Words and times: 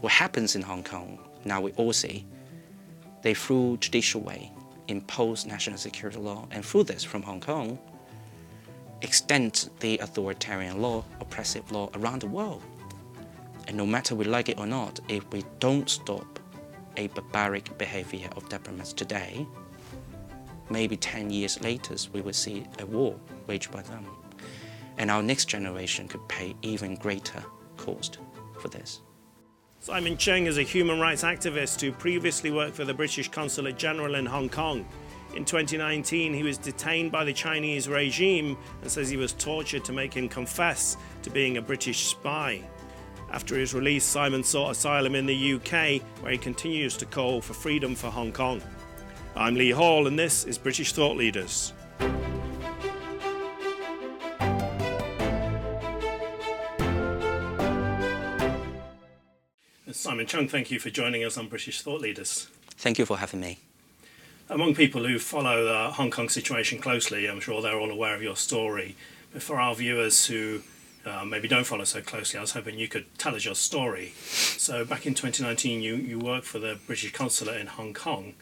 what 0.00 0.12
happens 0.12 0.54
in 0.54 0.62
Hong 0.62 0.84
Kong, 0.84 1.18
now 1.44 1.60
we 1.60 1.72
all 1.72 1.92
see, 1.92 2.26
they 3.22 3.34
through 3.34 3.78
judicial 3.78 4.20
way 4.20 4.52
impose 4.88 5.44
national 5.44 5.76
security 5.76 6.18
law, 6.18 6.46
and 6.50 6.64
through 6.64 6.84
this 6.84 7.04
from 7.04 7.22
Hong 7.22 7.40
Kong, 7.40 7.78
extend 9.02 9.68
the 9.80 9.98
authoritarian 9.98 10.80
law, 10.80 11.04
oppressive 11.20 11.70
law 11.70 11.90
around 11.94 12.22
the 12.22 12.26
world. 12.26 12.62
And 13.66 13.76
no 13.76 13.86
matter 13.86 14.14
we 14.14 14.24
like 14.24 14.48
it 14.48 14.58
or 14.58 14.66
not, 14.66 14.98
if 15.08 15.30
we 15.30 15.44
don't 15.60 15.88
stop 15.88 16.38
a 16.96 17.08
barbaric 17.08 17.76
behavior 17.76 18.28
of 18.34 18.48
diplomats 18.48 18.92
today, 18.92 19.46
maybe 20.70 20.96
10 20.96 21.30
years 21.30 21.60
later, 21.60 21.94
we 22.12 22.22
will 22.22 22.32
see 22.32 22.64
a 22.78 22.86
war 22.86 23.14
waged 23.46 23.70
by 23.70 23.82
them. 23.82 24.06
And 24.96 25.10
our 25.10 25.22
next 25.22 25.44
generation 25.46 26.08
could 26.08 26.26
pay 26.28 26.56
even 26.62 26.96
greater 26.96 27.44
cost 27.76 28.18
for 28.58 28.68
this. 28.68 29.00
Simon 29.80 30.16
Cheng 30.16 30.46
is 30.46 30.58
a 30.58 30.62
human 30.62 30.98
rights 30.98 31.22
activist 31.22 31.80
who 31.80 31.92
previously 31.92 32.50
worked 32.50 32.74
for 32.74 32.84
the 32.84 32.92
British 32.92 33.28
Consulate 33.28 33.78
General 33.78 34.16
in 34.16 34.26
Hong 34.26 34.48
Kong. 34.48 34.84
In 35.36 35.44
2019, 35.44 36.34
he 36.34 36.42
was 36.42 36.58
detained 36.58 37.12
by 37.12 37.24
the 37.24 37.32
Chinese 37.32 37.88
regime 37.88 38.58
and 38.82 38.90
says 38.90 39.08
he 39.08 39.16
was 39.16 39.34
tortured 39.34 39.84
to 39.84 39.92
make 39.92 40.12
him 40.12 40.28
confess 40.28 40.96
to 41.22 41.30
being 41.30 41.58
a 41.58 41.62
British 41.62 42.06
spy. 42.06 42.60
After 43.30 43.56
his 43.56 43.72
release, 43.72 44.04
Simon 44.04 44.42
sought 44.42 44.72
asylum 44.72 45.14
in 45.14 45.26
the 45.26 45.54
UK, 45.54 46.02
where 46.22 46.32
he 46.32 46.38
continues 46.38 46.96
to 46.96 47.06
call 47.06 47.40
for 47.40 47.54
freedom 47.54 47.94
for 47.94 48.10
Hong 48.10 48.32
Kong. 48.32 48.60
I'm 49.36 49.54
Lee 49.54 49.70
Hall, 49.70 50.08
and 50.08 50.18
this 50.18 50.44
is 50.44 50.58
British 50.58 50.92
Thought 50.92 51.16
Leaders. 51.16 51.72
Simon 60.08 60.24
Cheng, 60.24 60.48
thank 60.48 60.70
you 60.70 60.80
for 60.80 60.88
joining 60.88 61.22
us 61.22 61.36
on 61.36 61.48
British 61.48 61.82
Thought 61.82 62.00
Leaders. 62.00 62.48
Thank 62.78 62.98
you 62.98 63.04
for 63.04 63.18
having 63.18 63.40
me. 63.40 63.58
Among 64.48 64.74
people 64.74 65.04
who 65.04 65.18
follow 65.18 65.66
the 65.66 65.90
Hong 65.92 66.10
Kong 66.10 66.30
situation 66.30 66.78
closely, 66.78 67.28
I'm 67.28 67.40
sure 67.40 67.60
they're 67.60 67.78
all 67.78 67.90
aware 67.90 68.14
of 68.14 68.22
your 68.22 68.34
story. 68.34 68.96
But 69.34 69.42
for 69.42 69.60
our 69.60 69.74
viewers 69.74 70.24
who 70.24 70.62
uh, 71.04 71.26
maybe 71.26 71.46
don't 71.46 71.64
follow 71.64 71.84
so 71.84 72.00
closely, 72.00 72.38
I 72.38 72.40
was 72.40 72.52
hoping 72.52 72.78
you 72.78 72.88
could 72.88 73.04
tell 73.18 73.34
us 73.34 73.44
your 73.44 73.54
story. 73.54 74.14
So, 74.16 74.82
back 74.82 75.04
in 75.04 75.12
2019, 75.12 75.82
you, 75.82 75.96
you 75.96 76.18
worked 76.18 76.46
for 76.46 76.58
the 76.58 76.78
British 76.86 77.12
Consulate 77.12 77.60
in 77.60 77.66
Hong 77.66 77.92
Kong 77.92 78.32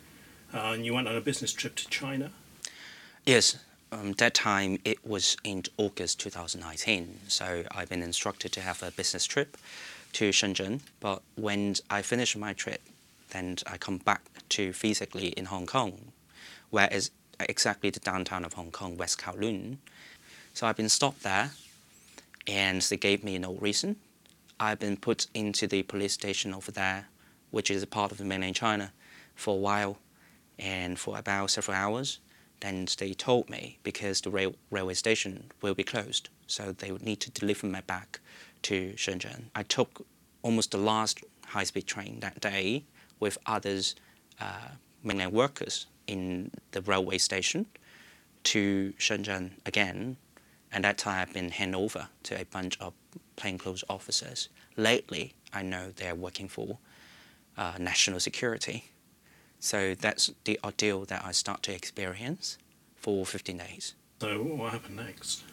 uh, 0.54 0.70
and 0.72 0.86
you 0.86 0.94
went 0.94 1.08
on 1.08 1.16
a 1.16 1.20
business 1.20 1.52
trip 1.52 1.74
to 1.74 1.88
China. 1.88 2.30
Yes, 3.24 3.58
um, 3.90 4.12
that 4.18 4.34
time 4.34 4.78
it 4.84 5.04
was 5.04 5.36
in 5.42 5.64
August 5.78 6.20
2019. 6.20 7.22
So, 7.26 7.64
I've 7.72 7.88
been 7.88 8.04
instructed 8.04 8.52
to 8.52 8.60
have 8.60 8.84
a 8.84 8.92
business 8.92 9.26
trip 9.26 9.56
to 10.16 10.30
Shenzhen. 10.30 10.80
But 10.98 11.20
when 11.34 11.76
I 11.90 12.00
finish 12.00 12.34
my 12.36 12.54
trip, 12.54 12.80
then 13.30 13.56
I 13.66 13.76
come 13.76 13.98
back 13.98 14.22
to 14.50 14.72
physically 14.72 15.28
in 15.28 15.44
Hong 15.44 15.66
Kong, 15.66 16.12
where 16.70 16.88
is 16.90 17.10
exactly 17.38 17.90
the 17.90 18.00
downtown 18.00 18.42
of 18.42 18.54
Hong 18.54 18.70
Kong, 18.70 18.96
West 18.96 19.20
Kowloon. 19.20 19.76
So 20.54 20.66
I've 20.66 20.76
been 20.76 20.88
stopped 20.88 21.22
there, 21.22 21.50
and 22.46 22.80
they 22.80 22.96
gave 22.96 23.24
me 23.24 23.36
no 23.36 23.56
reason. 23.56 23.96
I've 24.58 24.78
been 24.78 24.96
put 24.96 25.26
into 25.34 25.66
the 25.66 25.82
police 25.82 26.14
station 26.14 26.54
over 26.54 26.72
there, 26.72 27.08
which 27.50 27.70
is 27.70 27.82
a 27.82 27.86
part 27.86 28.10
of 28.10 28.20
mainland 28.20 28.56
China, 28.56 28.92
for 29.34 29.52
a 29.52 29.60
while, 29.60 29.98
and 30.58 30.98
for 30.98 31.18
about 31.18 31.50
several 31.50 31.76
hours. 31.76 32.20
Then 32.60 32.88
they 32.98 33.12
told 33.12 33.50
me 33.50 33.76
because 33.82 34.22
the 34.22 34.30
rail 34.30 34.54
railway 34.70 34.94
station 34.94 35.50
will 35.60 35.74
be 35.74 35.84
closed, 35.84 36.30
so 36.46 36.72
they 36.72 36.90
would 36.90 37.04
need 37.04 37.20
to 37.20 37.30
deliver 37.30 37.66
me 37.66 37.80
back 37.86 38.20
to 38.62 38.92
Shenzhen. 38.96 39.44
I 39.54 39.62
took 39.62 40.06
almost 40.42 40.70
the 40.70 40.78
last 40.78 41.20
high-speed 41.46 41.86
train 41.86 42.20
that 42.20 42.40
day 42.40 42.84
with 43.20 43.38
others 43.46 43.94
uh, 44.40 44.68
mainland 45.02 45.32
workers 45.32 45.86
in 46.06 46.50
the 46.72 46.82
railway 46.82 47.18
station 47.18 47.66
to 48.44 48.92
Shenzhen 48.98 49.52
again. 49.64 50.16
And 50.72 50.84
that 50.84 50.98
time 50.98 51.20
I've 51.20 51.32
been 51.32 51.50
handed 51.50 51.78
over 51.78 52.08
to 52.24 52.40
a 52.40 52.44
bunch 52.44 52.78
of 52.80 52.92
plainclothes 53.36 53.84
officers. 53.88 54.48
Lately, 54.76 55.34
I 55.52 55.62
know 55.62 55.92
they're 55.94 56.14
working 56.14 56.48
for 56.48 56.78
uh, 57.56 57.74
national 57.78 58.20
security. 58.20 58.90
So 59.58 59.94
that's 59.94 60.30
the 60.44 60.60
ordeal 60.62 61.04
that 61.06 61.24
I 61.24 61.32
start 61.32 61.62
to 61.64 61.74
experience 61.74 62.58
for 62.96 63.24
15 63.24 63.56
days. 63.56 63.94
So 64.20 64.42
what 64.42 64.72
happened 64.72 64.96
next? 64.96 65.44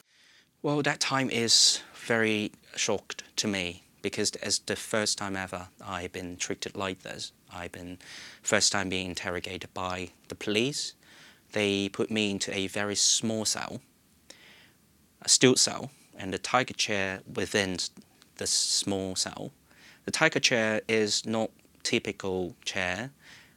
Well, 0.63 0.81
that 0.84 1.01
time 1.01 1.29
is 1.29 1.81
very 1.94 2.53
shocked 2.78 3.25
to 3.35 3.50
me 3.50 3.84
because 4.01 4.31
it's 4.41 4.59
the 4.59 4.78
first 4.78 5.18
time 5.18 5.35
ever 5.35 5.68
I've 5.85 6.13
been 6.13 6.38
treated 6.38 6.78
like 6.78 7.03
this. 7.03 7.34
I've 7.53 7.74
been 7.74 7.97
first 8.41 8.72
time 8.72 8.88
being 8.88 9.07
interrogated 9.09 9.74
by 9.74 10.12
the 10.29 10.35
police. 10.35 10.94
They 11.51 11.90
put 11.90 12.09
me 12.09 12.31
into 12.31 12.56
a 12.56 12.68
very 12.68 12.96
small 12.96 13.44
cell, 13.44 13.81
a 15.22 15.28
steel 15.28 15.57
cell, 15.57 15.91
and 16.16 16.34
the 16.34 16.40
tiger 16.40 16.74
chair 16.74 17.19
within 17.35 17.75
the 18.38 18.47
small 18.47 19.18
cell. 19.18 19.51
The 20.06 20.12
tiger 20.12 20.40
chair 20.40 20.80
is 20.88 21.25
not 21.25 21.51
typical 21.84 22.56
chair, 22.63 23.12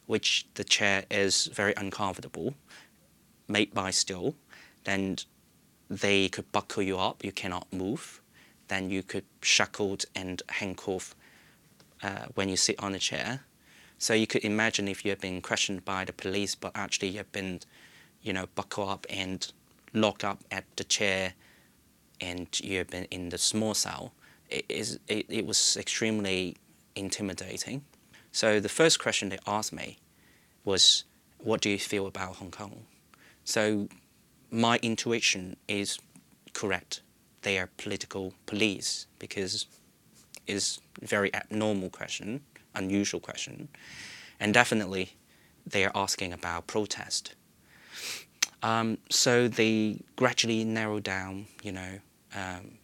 which 0.07 0.45
the 0.55 0.65
chair 0.65 1.05
is 1.09 1.45
very 1.45 1.73
uncomfortable, 1.77 2.55
made 3.47 3.73
by 3.73 3.91
steel. 3.91 4.35
Then 4.83 5.19
they 5.89 6.29
could 6.29 6.51
buckle 6.51 6.83
you 6.83 6.97
up, 6.97 7.23
you 7.23 7.31
cannot 7.31 7.71
move 7.71 8.21
then 8.67 8.89
you 8.89 9.03
could 9.03 9.23
shackled 9.41 10.05
and 10.15 10.41
handcuffed 10.49 11.15
uh, 12.03 12.25
when 12.35 12.49
you 12.49 12.57
sit 12.57 12.77
on 12.79 12.93
a 12.95 12.99
chair. 12.99 13.41
So 13.97 14.13
you 14.13 14.27
could 14.27 14.43
imagine 14.43 14.87
if 14.87 15.03
you 15.03 15.11
have 15.11 15.21
been 15.21 15.41
questioned 15.41 15.83
by 15.83 16.05
the 16.05 16.13
police, 16.13 16.53
but 16.53 16.71
actually 16.75 17.09
you 17.09 17.17
have 17.17 17.31
been, 17.31 17.61
you 18.21 18.33
know, 18.33 18.47
buckled 18.55 18.89
up 18.89 19.05
and 19.09 19.51
locked 19.93 20.23
up 20.23 20.43
at 20.51 20.65
the 20.75 20.83
chair, 20.83 21.33
and 22.21 22.47
you 22.59 22.77
have 22.79 22.89
been 22.89 23.05
in 23.05 23.29
the 23.29 23.37
small 23.37 23.73
cell. 23.73 24.13
It, 24.49 24.65
is, 24.69 24.99
it, 25.07 25.25
it 25.29 25.45
was 25.45 25.77
extremely 25.77 26.57
intimidating. 26.95 27.83
So 28.31 28.59
the 28.59 28.69
first 28.69 28.99
question 28.99 29.29
they 29.29 29.39
asked 29.47 29.73
me 29.73 29.97
was, 30.63 31.05
"What 31.39 31.61
do 31.61 31.69
you 31.69 31.79
feel 31.79 32.05
about 32.05 32.35
Hong 32.35 32.51
Kong?" 32.51 32.85
So 33.45 33.87
my 34.51 34.79
intuition 34.81 35.57
is 35.67 35.99
correct 36.53 37.01
they 37.47 37.57
are 37.57 37.69
political 37.77 38.33
police 38.45 39.07
because 39.19 39.67
it's 40.47 40.81
a 41.01 41.05
very 41.05 41.33
abnormal 41.33 41.89
question, 41.89 42.41
unusual 42.75 43.21
question, 43.21 43.69
and 44.37 44.53
definitely 44.53 45.13
they 45.65 45.85
are 45.85 45.91
asking 45.95 46.33
about 46.33 46.67
protest. 46.67 47.35
Um, 48.63 48.97
so 49.09 49.47
they 49.47 50.01
gradually 50.17 50.65
narrow 50.65 50.99
down, 50.99 51.47
you 51.63 51.71
know, 51.71 51.99
um, 52.35 52.79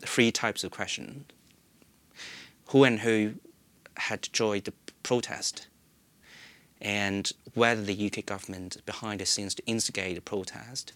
three 0.00 0.30
types 0.30 0.62
of 0.62 0.70
questions. 0.70 1.24
Who 2.68 2.84
and 2.84 3.00
who 3.00 3.34
had 3.96 4.28
joined 4.32 4.64
the 4.64 4.74
protest, 5.02 5.66
and 6.82 7.32
whether 7.54 7.80
the 7.80 8.06
UK 8.06 8.26
government 8.26 8.76
behind 8.84 9.20
the 9.20 9.26
scenes 9.26 9.54
to 9.54 9.64
instigate 9.66 10.16
the 10.16 10.20
protest, 10.20 10.92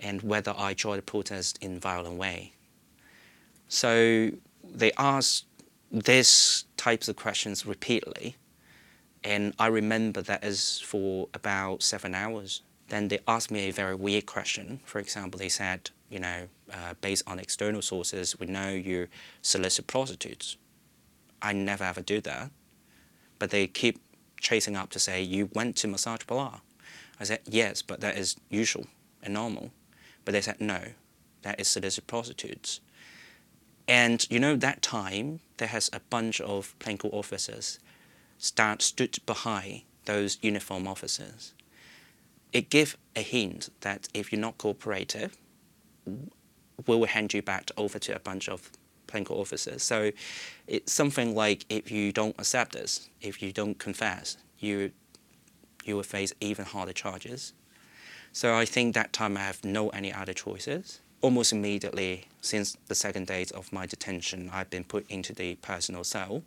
and 0.00 0.22
whether 0.22 0.54
I 0.56 0.72
joined 0.74 0.98
the 0.98 1.02
protest 1.02 1.58
in 1.60 1.76
a 1.76 1.78
violent 1.78 2.16
way. 2.16 2.52
So 3.68 4.30
they 4.62 4.92
asked 4.96 5.44
these 5.92 6.64
types 6.76 7.06
of 7.08 7.16
questions 7.16 7.66
repeatedly, 7.66 8.36
and 9.22 9.54
I 9.58 9.66
remember 9.66 10.22
that 10.22 10.42
is 10.42 10.80
for 10.80 11.28
about 11.34 11.82
seven 11.82 12.14
hours. 12.14 12.62
Then 12.88 13.08
they 13.08 13.18
asked 13.28 13.50
me 13.50 13.68
a 13.68 13.72
very 13.72 13.94
weird 13.94 14.26
question. 14.26 14.80
For 14.84 14.98
example, 14.98 15.38
they 15.38 15.48
said, 15.48 15.90
you 16.10 16.18
know, 16.18 16.48
uh, 16.72 16.94
based 17.00 17.24
on 17.26 17.38
external 17.38 17.82
sources, 17.82 18.38
we 18.38 18.46
know 18.46 18.70
you 18.70 19.08
solicit 19.42 19.86
prostitutes. 19.86 20.56
I 21.42 21.52
never 21.52 21.84
ever 21.84 22.00
do 22.00 22.20
that. 22.22 22.50
But 23.38 23.50
they 23.50 23.66
keep 23.66 24.00
chasing 24.44 24.76
up 24.76 24.90
to 24.90 25.00
say, 25.00 25.20
you 25.22 25.50
went 25.54 25.74
to 25.76 25.88
massage 25.88 26.20
parlor. 26.26 26.60
I 27.18 27.24
said, 27.24 27.40
yes, 27.46 27.82
but 27.82 28.00
that 28.00 28.16
is 28.16 28.36
usual 28.50 28.86
and 29.22 29.34
normal. 29.34 29.70
But 30.24 30.32
they 30.32 30.40
said, 30.40 30.60
no, 30.60 30.80
that 31.42 31.58
is 31.58 31.66
solicit 31.66 32.06
prostitutes. 32.06 32.80
And 33.88 34.24
you 34.30 34.38
know, 34.38 34.54
that 34.56 34.82
time, 34.82 35.40
there 35.56 35.68
has 35.68 35.90
a 35.92 36.00
bunch 36.00 36.40
of 36.40 36.78
plainclothes 36.78 37.14
officers 37.14 37.78
stand, 38.38 38.82
stood 38.82 39.16
behind 39.26 39.82
those 40.04 40.38
uniform 40.42 40.86
officers. 40.86 41.54
It 42.52 42.70
gives 42.70 42.96
a 43.16 43.22
hint 43.22 43.70
that 43.80 44.08
if 44.14 44.30
you're 44.30 44.40
not 44.40 44.58
cooperative, 44.58 45.36
we 46.06 46.96
will 46.96 47.06
hand 47.06 47.32
you 47.32 47.42
back 47.42 47.70
over 47.76 47.98
to 47.98 48.14
a 48.14 48.18
bunch 48.20 48.48
of 48.48 48.70
plainclothes 49.14 49.40
officers. 49.40 49.82
So 49.82 50.10
it's 50.66 50.92
something 50.92 51.34
like 51.34 51.64
if 51.68 51.90
you 51.90 52.12
don't 52.12 52.34
accept 52.38 52.72
this, 52.72 53.08
if 53.20 53.40
you 53.42 53.52
don't 53.52 53.78
confess, 53.78 54.36
you, 54.58 54.90
you 55.84 55.94
will 55.96 56.02
face 56.02 56.32
even 56.40 56.64
harder 56.64 56.92
charges. 56.92 57.52
So 58.32 58.56
I 58.56 58.64
think 58.64 58.94
that 58.94 59.12
time 59.12 59.36
I 59.36 59.40
have 59.40 59.64
no 59.64 59.90
any 59.90 60.12
other 60.12 60.32
choices. 60.32 61.00
Almost 61.20 61.52
immediately, 61.52 62.26
since 62.40 62.76
the 62.88 62.94
second 62.94 63.28
day 63.28 63.46
of 63.54 63.72
my 63.72 63.86
detention, 63.86 64.50
I've 64.52 64.70
been 64.70 64.84
put 64.84 65.08
into 65.08 65.32
the 65.32 65.54
personal 65.56 66.02
cell. 66.02 66.42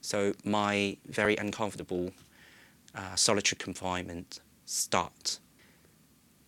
So 0.00 0.32
my 0.44 0.96
very 1.06 1.36
uncomfortable 1.36 2.12
uh, 2.94 3.16
solitary 3.16 3.58
confinement 3.58 4.40
starts. 4.66 5.40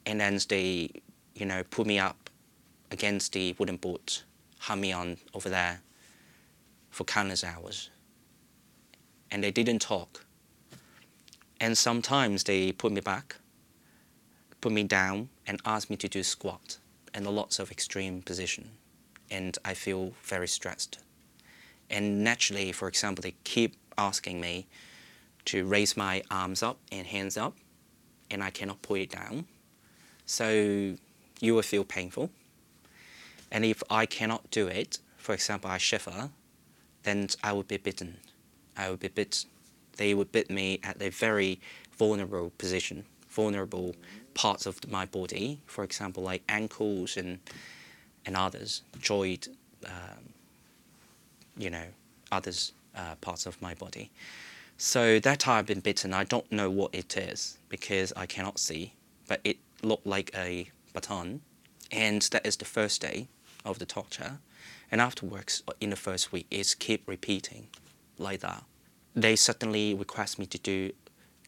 And 0.07 0.21
then 0.21 0.39
they, 0.49 0.91
you 1.35 1.47
know, 1.47 1.65
put 1.65 1.87
me 1.87 1.99
up 1.99 2.31
against 2.93 3.33
the 3.33 3.55
wooden 3.59 3.77
board, 3.77 4.23
hung 4.61 4.81
me 4.81 4.93
on 4.93 5.17
over 5.35 5.49
there 5.49 5.81
for 6.91 7.05
countless 7.05 7.43
hours. 7.43 7.91
And 9.31 9.43
they 9.43 9.51
didn't 9.51 9.81
talk. 9.81 10.25
And 11.61 11.77
sometimes 11.77 12.45
they 12.45 12.73
put 12.73 12.93
me 12.93 13.01
back, 13.01 13.37
put 14.61 14.73
me 14.73 14.83
down, 14.85 15.29
and 15.47 15.61
ask 15.65 15.91
me 15.91 15.97
to 15.97 16.09
do 16.09 16.23
squat 16.23 16.79
and 17.15 17.27
lots 17.27 17.59
of 17.59 17.71
extreme 17.71 18.23
position. 18.23 18.71
And 19.31 19.57
I 19.65 19.75
feel 19.75 20.13
very 20.23 20.49
stressed. 20.49 20.99
And 21.89 22.23
naturally, 22.23 22.73
for 22.73 22.89
example, 22.89 23.23
they 23.23 23.35
keep 23.45 23.77
asking 23.97 24.41
me 24.41 24.67
to 25.47 25.65
raise 25.65 25.97
my 25.97 26.23
arms 26.31 26.63
up 26.63 26.79
and 26.93 27.07
hands 27.07 27.37
up, 27.37 27.55
and 28.31 28.43
I 28.43 28.51
cannot 28.51 28.83
put 28.83 29.01
it 29.01 29.11
down. 29.11 29.47
So 30.27 30.97
you 31.41 31.55
will 31.55 31.63
feel 31.63 31.85
painful. 31.85 32.31
And 33.51 33.65
if 33.65 33.83
I 33.91 34.07
cannot 34.07 34.51
do 34.51 34.67
it, 34.69 34.99
for 35.17 35.35
example, 35.35 35.71
I 35.71 35.79
shiver, 35.79 36.31
then 37.03 37.29
I 37.43 37.53
would 37.53 37.69
be 37.69 37.77
bitten. 37.77 38.19
I 38.77 38.91
would 38.91 39.01
be 39.01 39.09
bit. 39.09 39.45
They 39.97 40.15
would 40.15 40.33
bit 40.33 40.51
me 40.51 40.81
at 40.83 41.01
a 41.03 41.11
very 41.11 41.61
vulnerable 41.99 42.53
position, 42.57 43.05
vulnerable 43.29 43.95
parts 44.35 44.65
of 44.67 44.89
my 44.89 45.05
body, 45.05 45.61
for 45.67 45.85
example, 45.85 46.23
like 46.23 46.43
ankles 46.49 47.17
and 47.17 47.41
and 48.27 48.37
others, 48.37 48.83
joint, 49.01 49.49
um, 49.87 50.35
you 51.57 51.71
know, 51.71 51.87
others 52.31 52.73
uh, 52.95 53.15
parts 53.21 53.47
of 53.47 53.61
my 53.63 53.75
body. 53.75 54.11
So 54.77 55.19
that 55.21 55.41
time 55.41 55.59
I've 55.59 55.67
been 55.67 55.81
bitten, 55.81 56.13
I 56.15 56.25
don't 56.25 56.51
know 56.51 56.71
what 56.71 56.95
it 56.95 57.17
is 57.17 57.59
because 57.69 58.13
I 58.17 58.27
cannot 58.27 58.59
see, 58.59 58.95
but 59.29 59.41
it 59.45 59.59
looked 59.83 60.07
like 60.07 60.31
a 60.35 60.71
baton. 60.93 61.41
And 61.93 62.23
that 62.33 62.47
is 62.47 62.57
the 62.57 62.65
first 62.65 63.01
day 63.01 63.29
of 63.65 63.79
the 63.79 63.87
torture. 63.87 64.39
And 64.91 65.01
afterwards, 65.01 65.63
in 65.81 65.91
the 65.91 65.97
first 65.97 66.33
week, 66.33 66.47
it's 66.51 66.75
keep 66.75 67.07
repeating 67.09 67.69
like 68.19 68.41
that. 68.41 68.65
They 69.15 69.37
suddenly 69.37 69.95
request 69.95 70.39
me 70.39 70.47
to 70.47 70.59
do 70.59 70.93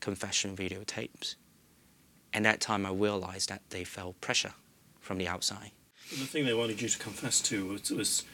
confession 0.00 0.56
videotapes. 0.56 1.36
And 2.32 2.44
that 2.44 2.60
time 2.60 2.86
I 2.86 2.90
realized 2.90 3.48
that 3.50 3.62
they 3.70 3.84
felt 3.84 4.20
pressure 4.20 4.54
from 5.00 5.18
the 5.18 5.28
outside. 5.28 5.72
The 6.10 6.26
thing 6.26 6.44
they 6.44 6.54
wanted 6.54 6.80
you 6.80 6.88
to 6.88 6.98
confess 6.98 7.40
to 7.42 7.66
was, 7.66 7.90
was 7.90 8.24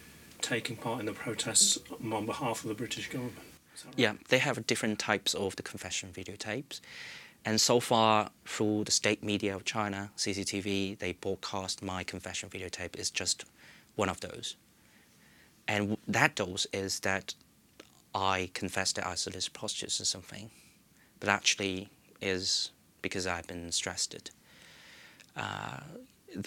taking 0.40 0.76
part 0.76 1.00
in 1.00 1.06
the 1.06 1.12
protests 1.12 1.78
on 2.12 2.26
behalf 2.26 2.62
of 2.62 2.68
the 2.68 2.74
British 2.74 3.08
government. 3.08 3.36
Right? 3.84 3.94
Yeah, 3.96 4.12
they 4.28 4.38
have 4.38 4.66
different 4.66 4.98
types 4.98 5.34
of 5.34 5.56
the 5.56 5.62
confession 5.62 6.10
videotapes. 6.12 6.80
And 7.44 7.60
so 7.60 7.80
far, 7.80 8.30
through 8.44 8.84
the 8.84 8.90
state 8.90 9.22
media 9.22 9.54
of 9.54 9.64
China, 9.64 10.10
CCTV, 10.16 10.98
they 10.98 11.12
broadcast 11.12 11.82
my 11.82 12.02
confession 12.04 12.48
videotape 12.48 12.96
is 12.96 13.10
just 13.10 13.44
one 13.98 14.08
of 14.08 14.20
those. 14.20 14.56
And 15.66 15.98
that 16.06 16.36
dose 16.36 16.66
is 16.72 17.00
that 17.00 17.34
I 18.14 18.50
confess 18.54 18.92
that 18.92 19.06
I 19.06 19.14
solicit 19.16 19.52
prostitutes 19.52 20.00
or 20.00 20.04
something, 20.04 20.50
but 21.20 21.28
actually 21.28 21.88
is 22.20 22.70
because 23.02 23.26
I've 23.26 23.46
been 23.46 23.70
stressed. 23.72 24.30
Uh, 25.36 25.80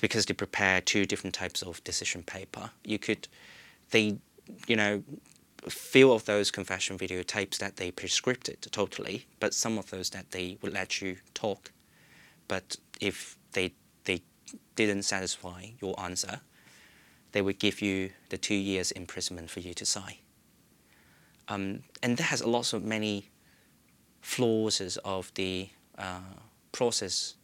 because 0.02 0.26
they 0.26 0.34
prepare 0.34 0.82
two 0.82 1.06
different 1.06 1.36
types 1.36 1.62
of 1.62 1.84
decision 1.84 2.24
paper. 2.24 2.72
You 2.84 3.00
could, 3.00 3.28
they, 3.92 4.18
you 4.68 4.76
know, 4.76 5.04
few 5.70 6.12
of 6.12 6.26
those 6.26 6.52
confession 6.52 6.98
videotapes 6.98 7.58
that 7.60 7.78
they 7.78 7.92
prescripted 7.92 8.60
totally, 8.72 9.26
but 9.40 9.54
some 9.54 9.78
of 9.78 9.90
those 9.92 10.10
that 10.12 10.32
they 10.32 10.58
would 10.62 10.74
let 10.74 11.02
you 11.02 11.18
talk. 11.34 11.72
But 12.48 12.78
if 13.00 13.38
they 13.54 13.74
they 14.06 14.22
didn't 14.76 15.04
satisfy 15.04 15.72
your 15.80 16.00
answer, 16.00 16.42
they 17.32 17.42
would 17.42 17.60
give 17.60 17.82
you 17.82 18.12
the 18.30 18.38
two 18.38 18.56
years 18.56 18.92
imprisonment 18.92 19.50
for 19.50 19.60
you 19.60 19.74
to 19.74 19.86
sign. 19.86 20.16
Um, 21.48 21.84
and 22.04 22.18
that 22.18 22.24
has 22.24 22.44
lots 22.44 22.74
of 22.74 22.84
many 22.84 23.26
flaws 24.22 24.98
of 25.04 25.34
the 25.36 25.70
uh, 25.98 26.20
process 26.72 27.36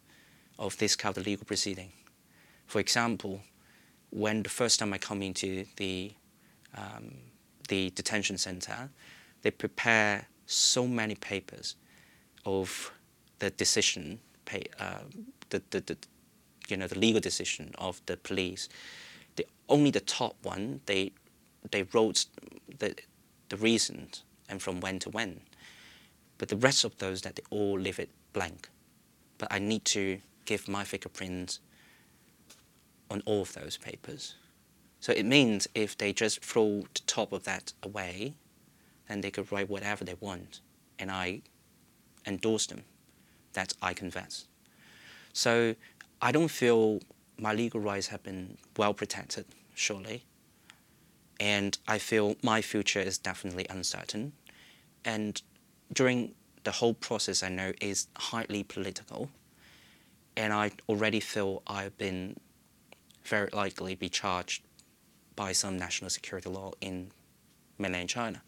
of 0.60 0.78
this 0.78 0.96
kind 0.96 1.18
of 1.18 1.26
legal 1.26 1.46
proceeding. 1.46 1.92
For 2.66 2.80
example, 2.80 3.42
when 4.10 4.44
the 4.44 4.50
first 4.50 4.80
time 4.80 4.94
I 4.94 4.98
come 4.98 5.22
into 5.22 5.66
the 5.76 6.14
um, 6.76 7.16
the 7.68 7.90
detention 7.92 8.38
center, 8.38 8.90
they 9.42 9.52
prepare 9.52 10.28
so 10.46 10.88
many 10.88 11.16
papers 11.16 11.76
of 12.46 12.92
the 13.40 13.50
decision, 13.50 14.20
uh, 14.80 15.00
the, 15.50 15.62
the, 15.70 15.82
the, 15.82 15.98
you 16.70 16.78
know, 16.78 16.88
the 16.88 16.98
legal 16.98 17.20
decision 17.20 17.74
of 17.78 18.02
the 18.06 18.18
police. 18.18 18.70
Only 19.70 19.92
the 19.92 20.00
top 20.00 20.36
one, 20.44 20.82
they, 20.86 21.12
they 21.72 21.84
wrote 21.84 22.26
the, 22.80 22.96
the 23.50 23.58
reasons 23.58 24.24
and 24.50 24.62
from 24.62 24.80
when 24.80 25.00
to 25.00 25.10
when. 25.10 25.42
But 26.38 26.50
the 26.50 26.56
rest 26.56 26.84
of 26.84 26.98
those 26.98 27.22
that 27.24 27.36
they 27.36 27.44
all 27.50 27.80
leave 27.80 28.00
it 28.00 28.10
blank. 28.34 28.70
But 29.38 29.52
I 29.52 29.60
need 29.60 29.86
to 29.86 30.20
give 30.46 30.68
my 30.68 30.84
fingerprints 30.84 31.60
on 33.10 33.22
all 33.26 33.42
of 33.42 33.54
those 33.54 33.78
papers. 33.78 34.36
So 35.00 35.14
it 35.14 35.26
means 35.26 35.68
if 35.76 35.98
they 35.98 36.14
just 36.14 36.44
throw 36.44 36.82
the 36.94 37.02
top 37.06 37.32
of 37.32 37.44
that 37.44 37.74
away, 37.84 38.34
then 39.08 39.22
they 39.22 39.32
could 39.32 39.52
write 39.52 39.70
whatever 39.70 40.04
they 40.04 40.16
want, 40.20 40.62
and 41.00 41.12
I 41.12 41.42
endorse 42.26 42.66
them. 42.68 42.84
That 43.54 43.74
I 43.82 43.94
confess. 43.94 44.46
So 45.34 45.76
I 46.22 46.32
don't 46.32 46.50
feel 46.50 47.00
my 47.40 47.54
legal 47.54 47.80
rights 47.80 48.08
have 48.08 48.22
been 48.22 48.58
well 48.76 48.94
protected, 48.94 49.46
surely. 49.78 50.24
And 51.40 51.78
I 51.88 51.98
feel 52.00 52.36
my 52.42 52.62
future 52.62 53.00
is 53.00 53.18
definitely 53.18 53.66
uncertain. 53.70 54.34
And 55.06 55.42
during 55.94 56.34
the 56.64 56.72
whole 56.72 56.94
process, 56.94 57.44
I 57.44 57.50
know 57.50 57.74
is 57.80 58.08
highly 58.18 58.64
political. 58.64 59.30
And 60.36 60.52
I 60.52 60.72
already 60.90 61.20
feel 61.20 61.62
I've 61.68 61.98
been 61.98 62.38
very 63.24 63.50
likely 63.54 63.96
be 63.96 64.10
charged 64.10 64.64
by 65.36 65.52
some 65.52 65.78
national 65.78 66.10
security 66.10 66.50
law 66.50 66.72
in 66.82 67.12
mainland 67.78 68.10
China. 68.10 68.42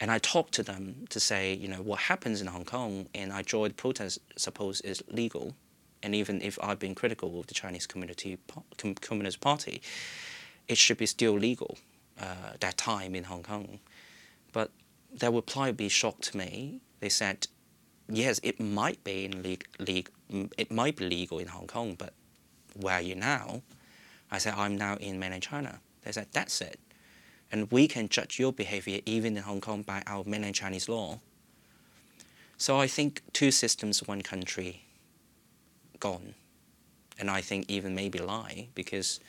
And 0.00 0.10
I 0.10 0.18
talked 0.18 0.54
to 0.54 0.62
them 0.62 1.06
to 1.10 1.18
say, 1.18 1.54
you 1.54 1.66
know, 1.66 1.82
what 1.82 1.98
happens 1.98 2.40
in 2.40 2.46
Hong 2.46 2.64
Kong 2.64 3.08
and 3.14 3.32
I 3.32 3.42
joined 3.42 3.76
protest, 3.76 4.20
suppose, 4.36 4.80
is 4.82 5.02
legal. 5.08 5.54
And 6.02 6.14
even 6.14 6.40
if 6.40 6.56
I've 6.62 6.78
been 6.78 6.94
critical 6.94 7.40
of 7.40 7.48
the 7.48 7.54
Chinese 7.54 7.86
Community 7.86 8.38
Communist 9.00 9.40
Party, 9.40 9.82
it 10.68 10.78
should 10.78 10.98
be 10.98 11.06
still 11.06 11.32
legal 11.32 11.78
uh, 12.20 12.52
that 12.60 12.76
time 12.76 13.14
in 13.14 13.24
Hong 13.24 13.42
Kong. 13.42 13.80
But 14.52 14.70
their 15.12 15.30
reply 15.30 15.72
be 15.72 15.88
shocked 15.88 16.22
to 16.30 16.36
me. 16.36 16.80
They 17.00 17.08
said, 17.08 17.46
yes, 18.08 18.40
it 18.42 18.60
might 18.60 19.02
be 19.04 19.24
in 19.24 19.42
league, 19.42 20.10
it 20.28 20.70
might 20.70 20.96
be 20.96 21.08
legal 21.08 21.38
in 21.38 21.48
Hong 21.48 21.66
Kong, 21.66 21.94
but 21.98 22.12
where 22.74 22.94
are 22.94 23.02
you 23.02 23.14
now? 23.14 23.62
I 24.30 24.38
said, 24.38 24.54
I'm 24.56 24.76
now 24.76 24.96
in 24.96 25.18
mainland 25.18 25.42
China. 25.42 25.80
They 26.02 26.12
said, 26.12 26.28
that's 26.32 26.60
it. 26.60 26.78
And 27.50 27.70
we 27.72 27.88
can 27.88 28.08
judge 28.08 28.38
your 28.38 28.52
behavior 28.52 29.00
even 29.06 29.36
in 29.36 29.42
Hong 29.42 29.60
Kong 29.60 29.82
by 29.82 30.02
our 30.06 30.22
mainland 30.24 30.54
Chinese 30.54 30.88
law. 30.88 31.20
So 32.58 32.78
I 32.78 32.86
think 32.86 33.22
two 33.32 33.50
systems, 33.50 34.06
one 34.06 34.20
country, 34.20 34.82
gone. 35.98 36.34
And 37.18 37.30
I 37.30 37.40
think 37.40 37.64
even 37.68 37.94
maybe 37.94 38.18
lie, 38.18 38.68
because 38.74 39.20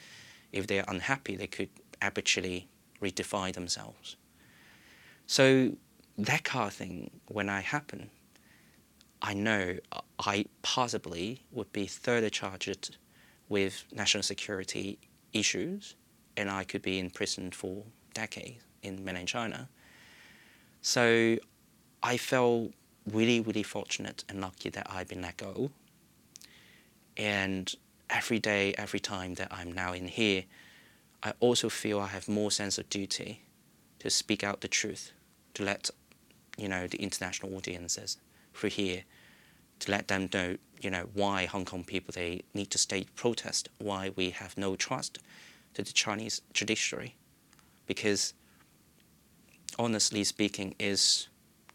if 0.51 0.68
they're 0.68 0.86
unhappy, 0.88 1.36
they 1.36 1.48
could 1.48 1.70
actually 2.01 2.68
redefine 3.01 3.53
themselves. 3.53 4.15
So 5.27 5.74
that 6.18 6.44
kind 6.44 6.68
of 6.68 6.74
thing, 6.74 7.12
when 7.27 7.50
I 7.50 7.62
happen, 7.62 8.10
I 9.22 9.34
know 9.34 9.77
I 10.18 10.46
possibly 10.62 11.44
would 11.51 11.72
be 11.72 11.88
further 11.88 12.29
charged 12.29 12.98
with 13.50 13.84
national 13.91 14.24
security 14.24 14.98
issues 15.34 15.96
and 16.38 16.50
I 16.50 16.63
could 16.63 16.82
be 16.82 17.00
in 17.00 17.10
prison 17.10 17.51
for 17.51 17.84
decades 18.13 18.63
in 18.82 19.03
mainland 19.03 19.27
China. 19.27 19.68
So 20.82 21.38
I 22.01 22.18
felt 22.18 22.72
really, 23.12 23.41
really 23.41 23.63
fortunate 23.63 24.24
and 24.29 24.39
lucky 24.39 24.70
that 24.70 24.88
I've 24.89 25.10
been 25.10 25.22
let 25.22 25.38
go. 25.38 25.72
And 27.18 27.74
every 28.10 28.39
day, 28.39 28.74
every 28.78 29.00
time 29.00 29.36
that 29.36 29.50
I'm 29.51 29.72
now 29.72 29.94
in 29.94 30.08
here, 30.08 30.46
I 31.22 31.34
also 31.39 31.70
feel 31.70 32.00
I 32.00 32.08
have 32.08 32.28
more 32.28 32.51
sense 32.51 32.78
of 32.78 32.89
duty 32.89 33.44
to 34.00 34.10
speak 34.10 34.44
out 34.44 34.62
the 34.62 34.68
truth, 34.68 35.12
to 35.56 35.63
let 35.63 35.89
you 36.58 36.68
know 36.68 36.88
the 36.88 37.01
international 37.01 37.56
audiences 37.56 38.18
through 38.54 38.70
here, 38.72 39.04
to 39.80 39.92
let 39.92 40.08
them 40.08 40.30
know 40.34 40.58
you 40.82 40.89
know 40.89 41.10
why 41.13 41.46
Hong 41.46 41.66
Kong 41.66 41.84
people 41.84 42.13
they 42.16 42.42
need 42.54 42.72
to 42.72 42.78
stage 42.78 43.08
protest, 43.16 43.70
why 43.80 44.12
we 44.16 44.30
have 44.30 44.58
no 44.58 44.75
trust 44.75 45.20
to 45.74 45.84
the 45.84 45.92
Chinese 45.92 46.42
judiciary. 46.54 47.16
Because 47.86 48.34
honestly 49.78 50.24
speaking, 50.24 50.75
is 50.80 51.28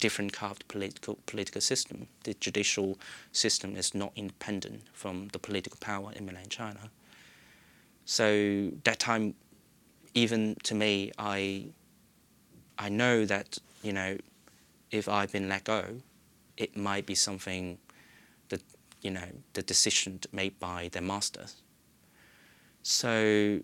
different 0.05 0.35
carved 0.35 0.69
political 0.69 1.15
political 1.25 1.63
system. 1.63 1.99
The 2.25 2.35
judicial 2.35 2.99
system 3.33 3.71
is 3.75 3.95
not 3.95 4.13
independent 4.23 4.83
from 4.93 5.29
the 5.33 5.39
political 5.39 5.79
power 5.81 6.13
in 6.17 6.27
mainland 6.27 6.51
China. 6.51 6.91
So 8.05 8.27
that 8.87 8.99
time, 8.99 9.35
even 10.13 10.41
to 10.69 10.75
me, 10.75 10.95
I 11.19 11.69
I 12.87 12.89
know 13.01 13.25
that 13.25 13.49
you 13.87 13.95
know, 13.99 14.13
if 14.91 15.09
I've 15.09 15.33
been 15.33 15.49
let 15.49 15.65
go, 15.65 15.83
it 16.65 16.77
might 16.77 17.07
be 17.07 17.17
something 17.29 17.79
that 18.51 18.63
you 19.01 19.13
know 19.17 19.31
the 19.55 19.63
decision 19.63 20.21
made 20.33 20.55
by 20.71 20.91
their 20.93 21.07
masters. 21.15 21.53
So 22.83 23.61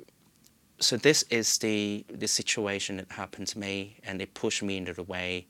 so 0.89 0.97
this 0.97 1.21
is 1.41 1.59
the 1.59 1.81
the 2.25 2.29
situation 2.41 2.93
that 2.97 3.09
happened 3.23 3.49
to 3.53 3.59
me, 3.67 3.75
and 4.07 4.23
it 4.25 4.33
pushed 4.43 4.63
me 4.63 4.75
into 4.79 4.95
the 4.95 5.09
way 5.17 5.47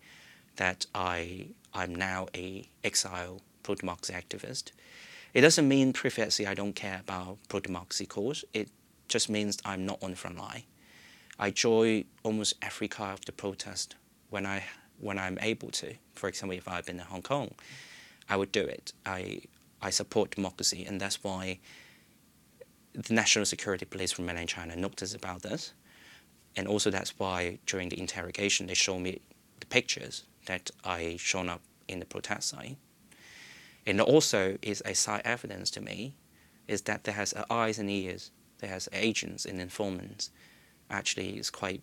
that 0.60 0.84
I 0.94 1.46
I'm 1.72 1.94
now 1.94 2.28
a 2.34 2.68
exile 2.84 3.40
pro-democracy 3.62 4.12
activist. 4.12 4.72
It 5.32 5.40
doesn't 5.40 5.66
mean 5.66 5.94
previously 5.94 6.46
I 6.46 6.54
don't 6.54 6.74
care 6.74 7.00
about 7.00 7.38
pro-democracy 7.48 8.04
cause. 8.04 8.44
It 8.52 8.68
just 9.08 9.30
means 9.30 9.56
I'm 9.64 9.86
not 9.86 10.02
on 10.02 10.10
the 10.10 10.16
front 10.16 10.38
line. 10.38 10.64
I 11.38 11.50
join 11.50 12.04
almost 12.22 12.52
every 12.60 12.88
kind 12.88 13.14
of 13.18 13.24
the 13.24 13.32
protest 13.32 13.96
when 14.28 14.44
I 14.44 14.64
when 14.98 15.18
I'm 15.18 15.38
able 15.40 15.70
to. 15.82 15.94
For 16.12 16.28
example, 16.28 16.58
if 16.58 16.68
I've 16.68 16.84
been 16.84 17.00
in 17.00 17.06
Hong 17.06 17.22
Kong, 17.22 17.54
I 18.28 18.36
would 18.36 18.52
do 18.52 18.64
it. 18.76 18.92
I 19.06 19.40
I 19.80 19.88
support 19.88 20.36
democracy, 20.38 20.84
and 20.84 21.00
that's 21.00 21.24
why 21.24 21.58
the 22.92 23.14
National 23.14 23.46
Security 23.46 23.86
Police 23.86 24.12
from 24.12 24.26
mainland 24.26 24.50
China 24.50 24.76
noticed 24.76 25.14
about 25.14 25.40
this. 25.40 25.72
And 26.54 26.68
also 26.68 26.90
that's 26.90 27.18
why 27.18 27.60
during 27.64 27.88
the 27.88 27.98
interrogation 27.98 28.66
they 28.66 28.74
show 28.74 28.98
me 28.98 29.20
the 29.60 29.66
pictures 29.66 30.24
that 30.46 30.70
I 30.84 31.16
shown 31.18 31.48
up 31.48 31.62
in 31.88 32.00
the 32.00 32.06
protest 32.06 32.48
site. 32.48 32.76
And 33.86 34.00
also 34.00 34.58
is 34.62 34.82
a 34.84 34.94
side 34.94 35.22
evidence 35.24 35.70
to 35.72 35.80
me 35.80 36.14
is 36.68 36.82
that 36.82 37.04
there 37.04 37.14
has 37.14 37.34
eyes 37.50 37.78
and 37.78 37.90
ears, 37.90 38.30
there 38.58 38.70
has 38.70 38.88
agents 38.92 39.44
and 39.44 39.60
informants. 39.60 40.30
Actually, 40.90 41.38
it's 41.38 41.50
quite 41.50 41.82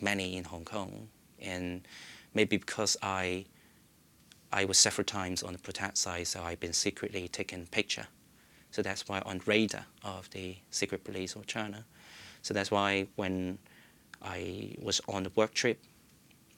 many 0.00 0.36
in 0.36 0.44
Hong 0.44 0.64
Kong. 0.64 1.08
And 1.40 1.86
maybe 2.34 2.56
because 2.56 2.96
I 3.02 3.46
I 4.52 4.64
was 4.64 4.78
several 4.78 5.04
times 5.04 5.42
on 5.42 5.52
the 5.52 5.58
protest 5.58 5.98
site, 5.98 6.28
so 6.28 6.42
I've 6.42 6.60
been 6.60 6.72
secretly 6.72 7.28
taking 7.28 7.66
picture 7.66 8.06
so 8.76 8.82
that's 8.82 9.08
why 9.08 9.22
on 9.24 9.40
radar 9.46 9.86
of 10.04 10.28
the 10.32 10.56
secret 10.70 11.02
police 11.02 11.34
of 11.34 11.46
China. 11.46 11.86
So 12.42 12.52
that's 12.52 12.70
why 12.70 13.06
when 13.16 13.56
I 14.22 14.74
was 14.78 15.00
on 15.08 15.22
the 15.22 15.32
work 15.34 15.54
trip, 15.54 15.80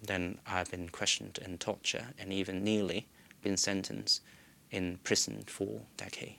then 0.02 0.38
I've 0.46 0.70
been 0.70 0.88
questioned 0.88 1.38
and 1.42 1.58
tortured 1.58 2.14
and 2.18 2.32
even 2.32 2.62
nearly 2.62 3.06
been 3.42 3.56
sentenced 3.56 4.22
in 4.70 4.98
prison 5.02 5.44
for 5.46 5.82
decades. 5.96 6.36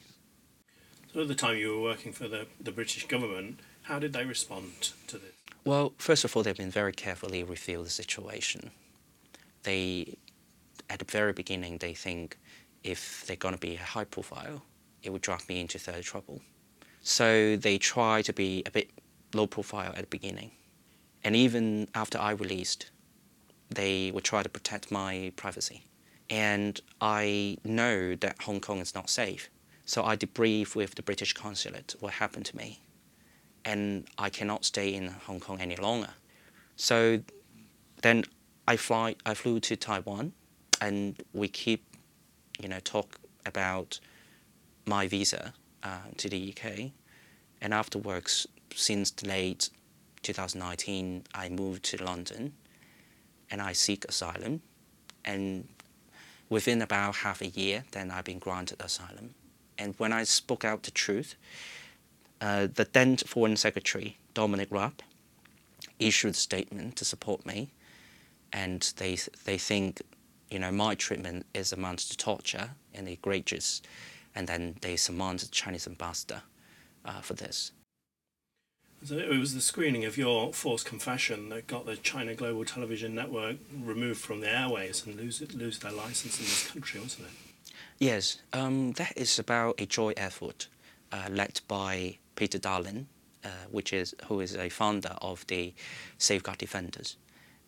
So 1.13 1.21
at 1.21 1.27
the 1.27 1.35
time 1.35 1.57
you 1.57 1.75
were 1.75 1.81
working 1.81 2.13
for 2.13 2.27
the, 2.27 2.45
the 2.61 2.71
British 2.71 3.07
government, 3.07 3.59
how 3.83 3.97
did 3.97 4.13
they 4.13 4.25
respond 4.25 4.91
to 5.07 5.17
this? 5.17 5.31
Well, 5.65 5.93
first 5.97 6.23
of 6.23 6.35
all, 6.35 6.43
they've 6.43 6.55
been 6.55 6.71
very 6.71 6.93
carefully 6.93 7.43
revealed 7.43 7.87
the 7.87 7.91
situation. 7.91 8.71
They, 9.63 10.17
at 10.89 10.99
the 10.99 11.05
very 11.05 11.33
beginning, 11.33 11.79
they 11.79 11.93
think 11.93 12.37
if 12.83 13.25
they're 13.25 13.35
going 13.35 13.55
to 13.55 13.59
be 13.59 13.75
a 13.75 13.79
high 13.79 14.05
profile, 14.05 14.63
it 15.03 15.11
would 15.11 15.21
drag 15.21 15.47
me 15.49 15.59
into 15.59 15.79
further 15.79 16.01
trouble. 16.01 16.41
So 17.01 17.55
they 17.57 17.77
try 17.77 18.21
to 18.21 18.33
be 18.33 18.63
a 18.65 18.71
bit 18.71 18.91
low 19.33 19.47
profile 19.47 19.91
at 19.95 20.01
the 20.01 20.07
beginning. 20.07 20.51
And 21.23 21.35
even 21.35 21.87
after 21.95 22.17
I 22.17 22.31
released, 22.31 22.91
they 23.69 24.11
would 24.11 24.23
try 24.23 24.43
to 24.43 24.49
protect 24.49 24.91
my 24.91 25.31
privacy. 25.35 25.83
And 26.29 26.79
I 27.01 27.57
know 27.63 28.15
that 28.15 28.41
Hong 28.43 28.59
Kong 28.59 28.79
is 28.79 28.93
not 28.93 29.09
safe. 29.09 29.49
So 29.85 30.03
I 30.05 30.15
debrief 30.15 30.75
with 30.75 30.95
the 30.95 31.01
British 31.01 31.33
consulate 31.33 31.95
what 31.99 32.13
happened 32.13 32.45
to 32.47 32.57
me. 32.57 32.79
And 33.65 34.07
I 34.17 34.29
cannot 34.29 34.65
stay 34.65 34.93
in 34.93 35.07
Hong 35.07 35.39
Kong 35.39 35.59
any 35.59 35.75
longer. 35.75 36.09
So 36.75 37.21
then 38.01 38.23
I 38.67 38.77
fly 38.77 39.15
I 39.25 39.33
flew 39.33 39.59
to 39.61 39.75
Taiwan 39.75 40.33
and 40.79 41.21
we 41.33 41.47
keep, 41.47 41.83
you 42.59 42.69
know, 42.69 42.79
talk 42.79 43.19
about 43.45 43.99
my 44.85 45.07
visa 45.07 45.53
uh, 45.83 46.07
to 46.17 46.29
the 46.29 46.53
UK. 46.53 46.91
And 47.61 47.73
afterwards, 47.73 48.47
since 48.75 49.13
late 49.23 49.69
2019, 50.21 51.23
I 51.33 51.49
moved 51.49 51.83
to 51.85 52.03
London 52.03 52.53
and 53.51 53.61
I 53.61 53.73
seek 53.73 54.05
asylum. 54.05 54.61
And 55.25 55.67
within 56.49 56.81
about 56.81 57.17
half 57.17 57.41
a 57.41 57.47
year, 57.47 57.83
then 57.91 58.11
I've 58.11 58.25
been 58.25 58.39
granted 58.39 58.81
asylum. 58.81 59.35
And 59.77 59.95
when 59.97 60.11
I 60.11 60.23
spoke 60.23 60.65
out 60.65 60.83
the 60.83 60.91
truth, 60.91 61.35
uh, 62.41 62.67
the 62.73 62.87
then 62.91 63.17
Foreign 63.17 63.57
Secretary, 63.57 64.17
Dominic 64.33 64.69
Raab, 64.71 65.01
issued 65.99 66.31
a 66.31 66.37
statement 66.37 66.95
to 66.97 67.05
support 67.05 67.45
me. 67.45 67.71
And 68.51 68.91
they, 68.97 69.17
they 69.45 69.57
think, 69.57 70.01
you 70.49 70.59
know, 70.59 70.71
my 70.71 70.95
treatment 70.95 71.45
is 71.53 71.71
amounts 71.71 72.09
to 72.09 72.17
torture 72.17 72.71
and 72.93 73.07
egregious 73.07 73.81
and 74.35 74.47
then 74.47 74.75
they 74.81 74.95
summoned 74.95 75.39
the 75.39 75.47
Chinese 75.47 75.87
ambassador 75.87 76.41
uh, 77.05 77.21
for 77.21 77.33
this. 77.33 77.71
So 79.01 79.15
it 79.17 79.39
was 79.39 79.53
the 79.53 79.61
screening 79.61 80.03
of 80.03 80.17
your 80.17 80.51
forced 80.51 80.85
confession 80.85 81.49
that 81.49 81.67
got 81.67 81.85
the 81.85 81.95
China 81.95 82.35
Global 82.35 82.65
Television 82.65 83.15
Network 83.15 83.55
removed 83.81 84.19
from 84.19 84.41
the 84.41 84.53
airways 84.53 85.05
and 85.05 85.15
lose 85.15 85.41
lose 85.53 85.79
their 85.79 85.93
license 85.93 86.37
in 86.37 86.45
this 86.45 86.69
country, 86.69 86.99
wasn't 86.99 87.27
it? 87.27 87.73
Yes, 87.97 88.41
um, 88.51 88.91
that 88.93 89.13
is 89.15 89.39
about 89.39 89.79
a 89.79 89.85
joint 89.85 90.19
effort 90.19 90.67
uh, 91.13 91.27
led 91.31 91.61
by 91.67 92.17
Peter 92.35 92.59
Dahlin, 92.59 93.05
uh, 93.45 93.49
which 93.71 93.93
is 93.93 94.13
who 94.27 94.41
is 94.41 94.55
a 94.55 94.69
founder 94.69 95.15
of 95.21 95.47
the 95.47 95.73
Safeguard 96.17 96.57
Defenders, 96.57 97.15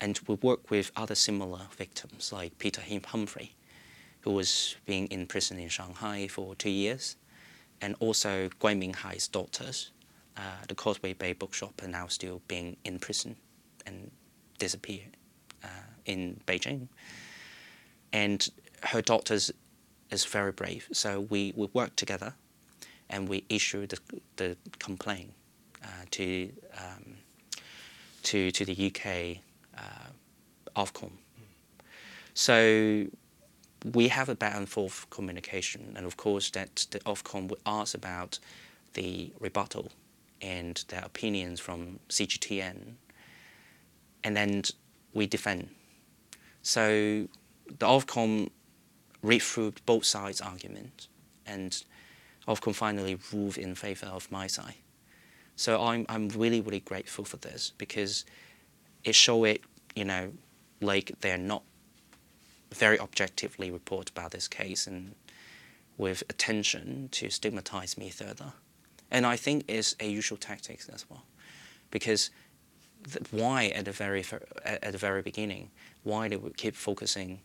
and 0.02 0.20
we 0.28 0.36
work 0.36 0.70
with 0.70 0.92
other 0.98 1.16
similar 1.16 1.62
victims 1.78 2.34
like 2.34 2.58
Peter 2.60 2.82
Humphrey, 3.06 3.56
who 4.22 4.32
was 4.32 4.76
being 4.86 5.08
in 5.08 5.28
prison 5.28 5.60
in 5.60 5.70
Shanghai 5.70 6.28
for 6.28 6.56
two 6.56 6.70
years, 6.70 7.16
and 7.80 7.96
also 8.00 8.50
Gui 8.60 8.76
Minghai's 8.76 9.30
daughters. 9.30 9.92
Uh, 10.38 10.42
the 10.68 10.76
Causeway 10.76 11.14
Bay 11.14 11.34
bookshop 11.34 11.82
are 11.84 11.88
now 11.88 12.08
still 12.08 12.42
being 12.48 12.78
in 12.86 13.00
prison 13.00 13.36
and 13.86 14.12
disappeared 14.58 15.18
uh, 15.64 15.68
in 16.06 16.40
Beijing. 16.48 16.88
And 18.14 18.48
her 18.84 19.02
daughter 19.02 19.36
is 19.36 20.26
very 20.26 20.52
brave, 20.52 20.88
so 20.92 21.22
we, 21.22 21.54
we 21.56 21.68
worked 21.74 21.98
together 21.98 22.34
and 23.10 23.28
we 23.28 23.44
issued 23.50 23.90
the, 23.90 24.00
the 24.38 24.58
complaint 24.80 25.34
uh, 25.84 25.88
to, 26.12 26.52
um, 26.78 27.18
to, 28.24 28.52
to 28.52 28.66
the 28.66 28.88
UK 28.88 29.38
uh, 29.78 30.82
Ofcom. 30.82 31.12
So 32.34 33.08
we 33.94 34.08
have 34.08 34.30
a 34.30 34.36
back 34.36 34.56
and 34.56 34.70
forth 34.70 35.10
communication, 35.10 35.94
and 35.96 36.06
of 36.06 36.16
course 36.18 36.50
that 36.52 36.88
the 36.92 37.00
Ofcom 37.00 37.50
would 37.50 37.60
ask 37.66 37.96
about 37.96 38.40
the 38.94 39.32
rebuttal 39.40 39.92
and 40.42 40.84
their 40.88 41.04
opinions 41.04 41.60
from 41.60 42.00
CGTN, 42.10 42.94
and 44.24 44.36
then 44.36 44.64
we 45.14 45.28
defend. 45.28 45.70
So 46.62 47.28
the 47.68 47.86
Ofcom 47.86 48.50
read 49.22 49.42
through 49.42 49.74
both 49.86 50.06
sides' 50.06 50.42
argument, 50.42 51.08
and 51.46 51.84
Ofcom 52.48 52.76
finally 52.76 53.18
ruled 53.32 53.58
in 53.58 53.76
favor 53.76 54.08
of 54.08 54.32
my 54.32 54.48
side. 54.48 54.76
So 55.56 55.82
I'm 55.82 56.06
I'm 56.10 56.30
really 56.30 56.62
really 56.62 56.80
grateful 56.80 57.26
for 57.26 57.38
this 57.38 57.74
because 57.78 58.26
it 59.04 59.16
showed 59.16 59.46
it 59.46 59.62
you 59.96 60.06
know 60.06 60.34
like 60.82 61.12
they're 61.22 61.38
not 61.38 61.64
very 62.74 63.00
objectively 63.00 63.70
report 63.70 64.10
about 64.10 64.32
this 64.32 64.48
case 64.48 64.88
and 64.88 65.14
with 65.98 66.24
attention 66.30 67.10
to 67.12 67.30
stigmatize 67.30 67.98
me 67.98 68.10
further. 68.10 68.54
And 69.12 69.26
I 69.26 69.36
think 69.36 69.66
it's 69.68 69.96
a 70.00 70.08
usual 70.08 70.38
tactic 70.38 70.80
as 70.92 71.06
well, 71.10 71.26
because 71.92 72.32
why 73.32 73.68
at 73.68 73.86
the 73.86 73.92
very 73.92 74.24
at 74.64 74.92
the 74.92 74.98
very 74.98 75.22
beginning, 75.22 75.70
why 76.04 76.30
they 76.30 76.38
would 76.38 76.56
keep 76.56 76.76
focusing 76.76 77.42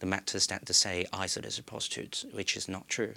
the 0.00 0.06
matters 0.06 0.46
that 0.48 0.66
they 0.66 0.72
say 0.72 1.06
isolated 1.12 1.64
prostitutes, 1.64 2.26
which 2.32 2.56
is 2.56 2.68
not 2.68 2.88
true. 2.88 3.14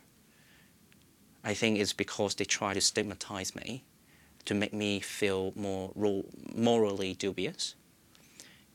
I 1.44 1.54
think 1.54 1.80
it's 1.80 1.94
because 1.94 2.36
they 2.36 2.46
try 2.46 2.74
to 2.74 2.82
stigmatize 2.82 3.56
me, 3.56 3.84
to 4.46 4.54
make 4.54 4.74
me 4.74 5.00
feel 5.00 5.52
more 5.56 5.92
morally 6.56 7.16
dubious, 7.16 7.76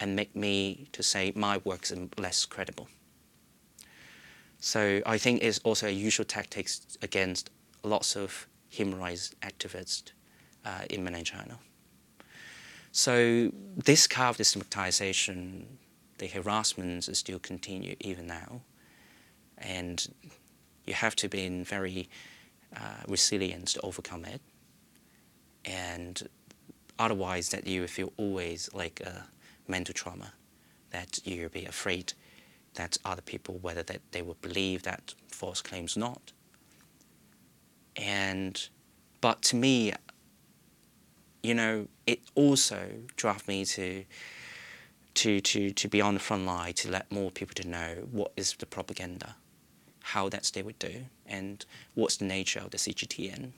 and 0.01 0.17
make 0.17 0.35
me 0.35 0.89
to 0.93 1.03
say 1.03 1.33
my 1.37 1.59
work 1.59 1.85
is 1.85 1.95
less 2.19 2.45
credible. 2.45 2.89
So 4.59 5.03
I 5.07 5.19
think 5.19 5.43
it's 5.43 5.61
also 5.61 5.87
a 5.87 5.91
usual 5.91 6.25
tactic 6.25 6.69
against 7.03 7.51
lots 7.83 8.17
of 8.17 8.49
human 8.79 8.99
rights 8.99 9.35
activists 9.43 10.13
uh, 10.65 10.85
in 10.91 11.05
mainland 11.05 11.27
China. 11.27 11.59
So 12.93 13.51
this 13.77 14.07
kind 14.07 14.39
of 14.39 14.47
stigmatization, 14.47 15.79
the 16.19 16.29
harassment 16.29 17.09
is 17.09 17.19
still 17.19 17.41
continue 17.41 17.97
even 18.01 18.27
now. 18.27 18.61
And 19.59 20.07
you 20.87 20.95
have 20.95 21.17
to 21.17 21.29
be 21.29 21.49
very 21.65 22.09
uh, 22.77 23.03
resilient 23.09 23.69
to 23.75 23.81
overcome 23.81 24.25
it. 24.25 24.41
And 25.65 26.29
otherwise 26.99 27.49
that 27.51 27.67
you 27.67 27.87
feel 27.89 28.13
always 28.17 28.71
like 28.75 29.01
a 29.01 29.27
mental 29.67 29.95
trauma, 29.95 30.33
that 30.91 31.19
you'll 31.25 31.49
be 31.49 31.65
afraid 31.65 32.13
that 32.75 32.99
other 33.05 33.23
people, 33.23 33.59
whether 33.63 33.83
that 33.83 34.01
they 34.13 34.23
will 34.23 34.37
believe 34.41 34.83
that 34.83 35.15
false 35.29 35.63
claims 35.63 35.97
not. 35.97 36.34
And, 37.97 38.69
but 39.21 39.43
to 39.43 39.57
me, 39.57 39.93
you 41.43 41.55
know, 41.55 41.89
it 42.07 42.21
also 42.35 42.89
drove 43.17 43.47
me 43.47 43.65
to, 43.67 44.05
to, 45.15 45.41
to, 45.41 45.71
to 45.71 45.89
be 45.89 46.01
on 46.01 46.15
the 46.15 46.21
front 46.21 46.47
line, 46.47 46.73
to 46.75 46.91
let 46.91 47.11
more 47.13 47.31
people 47.31 47.55
to 47.55 47.69
know 47.69 48.09
what 48.11 48.33
is 48.37 48.55
the 48.55 48.67
propaganda, 48.67 49.37
how 50.03 50.29
that's 50.29 50.51
they 50.51 50.63
would 50.63 50.79
do, 50.79 51.05
and 51.27 51.65
what's 51.95 52.17
the 52.17 52.25
nature 52.25 52.61
of 52.61 52.71
the 52.71 52.79
CGTN. 52.79 53.53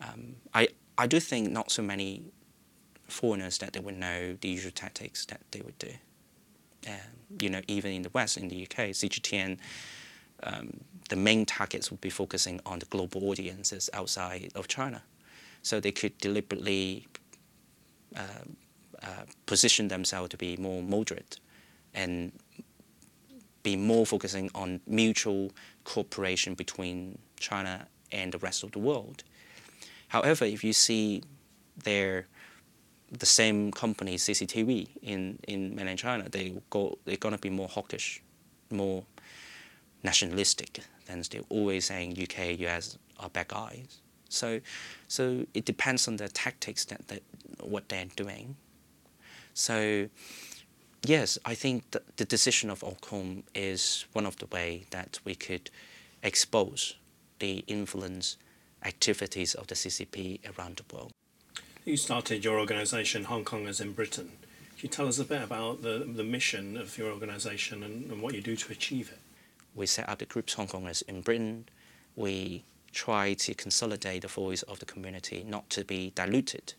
Um, 0.00 0.36
I, 0.52 0.68
I 0.98 1.06
do 1.06 1.20
think 1.20 1.50
not 1.50 1.70
so 1.70 1.82
many 1.82 2.22
foreigners 3.08 3.58
that 3.58 3.72
they 3.72 3.80
would 3.80 3.96
know 3.96 4.36
the 4.40 4.48
usual 4.48 4.72
tactics 4.72 5.24
that 5.26 5.40
they 5.50 5.60
would 5.60 5.78
do. 5.78 5.90
Um, 6.86 7.38
you 7.40 7.48
know, 7.48 7.60
even 7.68 7.92
in 7.92 8.02
the 8.02 8.10
West, 8.10 8.36
in 8.36 8.48
the 8.48 8.62
UK, 8.62 8.90
CGTN, 8.90 9.58
um, 10.42 10.80
the 11.12 11.16
main 11.16 11.44
targets 11.44 11.90
would 11.90 12.00
be 12.00 12.08
focusing 12.08 12.58
on 12.64 12.78
the 12.78 12.86
global 12.86 13.28
audiences 13.28 13.90
outside 13.92 14.50
of 14.54 14.66
China. 14.66 15.02
So 15.60 15.78
they 15.78 15.92
could 15.92 16.16
deliberately 16.16 17.06
uh, 18.16 18.44
uh, 19.02 19.24
position 19.44 19.88
themselves 19.88 20.30
to 20.30 20.38
be 20.38 20.56
more 20.56 20.82
moderate 20.82 21.38
and 21.92 22.32
be 23.62 23.76
more 23.76 24.06
focusing 24.06 24.48
on 24.54 24.80
mutual 24.86 25.52
cooperation 25.84 26.54
between 26.54 27.18
China 27.38 27.86
and 28.10 28.32
the 28.32 28.38
rest 28.38 28.62
of 28.62 28.72
the 28.72 28.78
world. 28.78 29.22
However, 30.08 30.46
if 30.46 30.64
you 30.64 30.72
see 30.72 31.22
their 31.84 32.26
the 33.10 33.26
same 33.26 33.70
company, 33.70 34.16
CCTV, 34.16 34.88
in, 35.02 35.38
in 35.46 35.76
mainland 35.76 35.98
China, 35.98 36.30
they 36.30 36.54
go, 36.70 36.96
they're 37.04 37.18
going 37.18 37.34
to 37.34 37.40
be 37.48 37.50
more 37.50 37.68
hawkish, 37.68 38.22
more 38.70 39.04
nationalistic 40.02 40.80
than 41.06 41.22
they're 41.30 41.42
always 41.48 41.86
saying 41.86 42.16
UK, 42.20 42.58
US 42.60 42.98
are 43.18 43.30
bad 43.30 43.48
guys. 43.48 44.00
So, 44.28 44.60
so 45.08 45.46
it 45.54 45.64
depends 45.64 46.08
on 46.08 46.16
the 46.16 46.28
tactics 46.28 46.84
that, 46.86 47.06
that 47.08 47.22
what 47.60 47.88
they're 47.88 48.06
doing. 48.16 48.56
So, 49.54 50.08
yes, 51.04 51.38
I 51.44 51.54
think 51.54 51.90
the, 51.90 52.02
the 52.16 52.24
decision 52.24 52.70
of 52.70 52.80
Ofcom 52.80 53.42
is 53.54 54.06
one 54.12 54.26
of 54.26 54.36
the 54.38 54.46
way 54.46 54.84
that 54.90 55.18
we 55.24 55.34
could 55.34 55.70
expose 56.22 56.96
the 57.40 57.64
influence 57.66 58.38
activities 58.84 59.54
of 59.54 59.66
the 59.66 59.74
CCP 59.74 60.40
around 60.56 60.76
the 60.76 60.96
world. 60.96 61.12
You 61.84 61.96
started 61.96 62.44
your 62.44 62.58
organisation, 62.58 63.24
Hongkongers 63.24 63.80
in 63.80 63.92
Britain. 63.92 64.30
Can 64.76 64.86
you 64.86 64.88
tell 64.88 65.08
us 65.08 65.18
a 65.18 65.24
bit 65.24 65.42
about 65.42 65.82
the, 65.82 66.08
the 66.16 66.24
mission 66.24 66.76
of 66.76 66.96
your 66.96 67.10
organisation 67.10 67.82
and, 67.82 68.10
and 68.10 68.22
what 68.22 68.34
you 68.34 68.40
do 68.40 68.56
to 68.56 68.72
achieve 68.72 69.10
it? 69.10 69.18
We 69.74 69.86
set 69.86 70.08
up 70.08 70.18
the 70.18 70.26
groups 70.26 70.54
Hongkongers 70.54 71.02
in 71.08 71.22
Britain. 71.22 71.66
We 72.14 72.64
try 72.92 73.34
to 73.34 73.54
consolidate 73.54 74.22
the 74.22 74.28
voice 74.28 74.62
of 74.62 74.78
the 74.78 74.84
community, 74.84 75.44
not 75.46 75.70
to 75.70 75.84
be 75.84 76.12
diluted, 76.14 76.74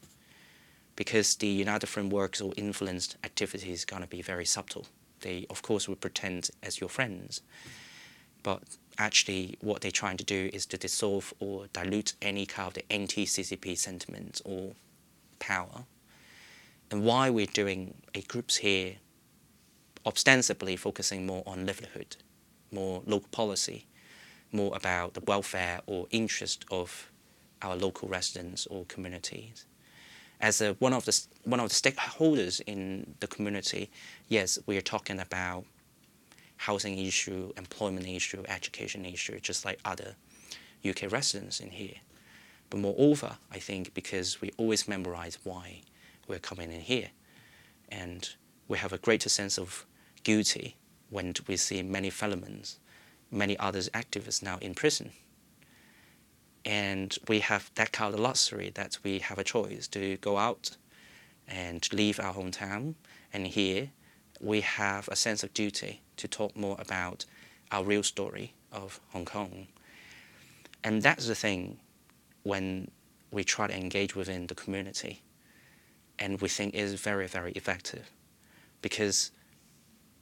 because 0.96 1.36
the 1.36 1.48
United 1.48 1.88
Front 1.88 2.14
works 2.14 2.40
or 2.40 2.54
influenced 2.56 3.18
activities 3.24 3.80
is 3.80 3.86
going 3.86 4.04
to 4.04 4.08
be 4.08 4.22
very 4.22 4.46
subtle. 4.46 4.86
They, 5.22 5.48
of 5.50 5.62
course, 5.62 5.88
will 5.88 5.96
pretend 5.96 6.52
as 6.62 6.80
your 6.80 6.90
friends, 6.90 7.42
but 8.44 8.62
actually 8.98 9.58
what 9.62 9.82
they're 9.82 9.90
trying 9.90 10.18
to 10.18 10.24
do 10.24 10.50
is 10.54 10.66
to 10.68 10.78
dissolve 10.78 11.34
or 11.40 11.68
dilute 11.74 12.14
any 12.22 12.46
kind 12.46 12.68
of 12.68 12.74
the 12.76 12.92
anti-CCP 12.92 13.76
sentiment 13.78 14.42
or 14.46 14.74
power. 15.40 15.86
And 16.92 17.04
why 17.04 17.32
we're 17.32 17.48
doing 17.48 17.96
a 18.14 18.22
groups 18.22 18.58
here 18.58 18.98
ostensibly 20.06 20.76
focusing 20.76 21.26
more 21.26 21.42
on 21.48 21.66
livelihood, 21.66 22.18
more 22.74 23.02
local 23.06 23.30
policy, 23.30 23.86
more 24.52 24.76
about 24.76 25.14
the 25.14 25.22
welfare 25.22 25.82
or 25.86 26.08
interest 26.12 26.66
of 26.72 27.12
our 27.62 27.76
local 27.76 28.10
residents 28.10 28.66
or 28.68 28.86
communities. 28.86 29.66
As 30.42 30.60
a, 30.62 30.74
one, 30.74 30.92
of 30.92 31.06
the, 31.06 31.18
one 31.46 31.60
of 31.60 31.70
the 31.70 31.76
stakeholders 31.76 32.62
in 32.68 33.16
the 33.22 33.28
community, 33.28 33.90
yes, 34.28 34.60
we 34.66 34.78
are 34.78 34.82
talking 34.82 35.20
about 35.20 35.66
housing 36.58 36.98
issue, 36.98 37.52
employment 37.58 38.08
issue, 38.08 38.44
education 38.48 39.06
issue, 39.06 39.40
just 39.40 39.64
like 39.64 39.80
other 39.86 40.16
UK 40.88 41.12
residents 41.12 41.60
in 41.60 41.72
here. 41.72 41.96
But 42.70 42.80
moreover, 42.80 43.38
I 43.52 43.60
think 43.60 43.94
because 43.94 44.42
we 44.42 44.52
always 44.58 44.88
memorize 44.88 45.38
why 45.44 45.82
we're 46.28 46.40
coming 46.40 46.72
in 46.72 46.82
here, 46.82 47.10
and 47.90 48.28
we 48.68 48.78
have 48.78 48.94
a 48.94 48.98
greater 48.98 49.30
sense 49.30 49.58
of 49.58 49.86
guilty 50.24 50.76
when 51.14 51.34
we 51.48 51.56
see 51.56 51.84
many 51.84 52.10
felons, 52.10 52.80
many 53.30 53.58
others 53.60 53.88
activists 53.90 54.42
now 54.42 54.58
in 54.62 54.74
prison. 54.74 55.12
And 56.66 57.16
we 57.28 57.40
have 57.40 57.70
that 57.76 57.92
kind 57.92 58.14
of 58.14 58.20
luxury 58.20 58.72
that 58.74 58.98
we 59.04 59.20
have 59.20 59.38
a 59.38 59.44
choice 59.44 59.88
to 59.90 60.18
go 60.18 60.38
out 60.38 60.76
and 61.48 61.88
leave 61.94 62.20
our 62.20 62.34
hometown. 62.34 62.96
And 63.32 63.46
here 63.46 63.92
we 64.40 64.62
have 64.62 65.08
a 65.08 65.16
sense 65.16 65.44
of 65.44 65.54
duty 65.54 66.02
to 66.18 66.28
talk 66.28 66.56
more 66.56 66.78
about 66.80 67.26
our 67.72 67.84
real 67.84 68.04
story 68.04 68.54
of 68.72 69.00
Hong 69.12 69.26
Kong. 69.26 69.68
And 70.84 71.02
that's 71.02 71.28
the 71.28 71.36
thing 71.36 71.80
when 72.44 72.90
we 73.32 73.44
try 73.44 73.68
to 73.68 73.78
engage 73.78 74.16
within 74.16 74.48
the 74.48 74.56
community. 74.56 75.22
And 76.18 76.42
we 76.42 76.50
think 76.50 76.74
is 76.74 76.94
very, 76.94 77.28
very 77.28 77.52
effective 77.54 78.10
because 78.82 79.32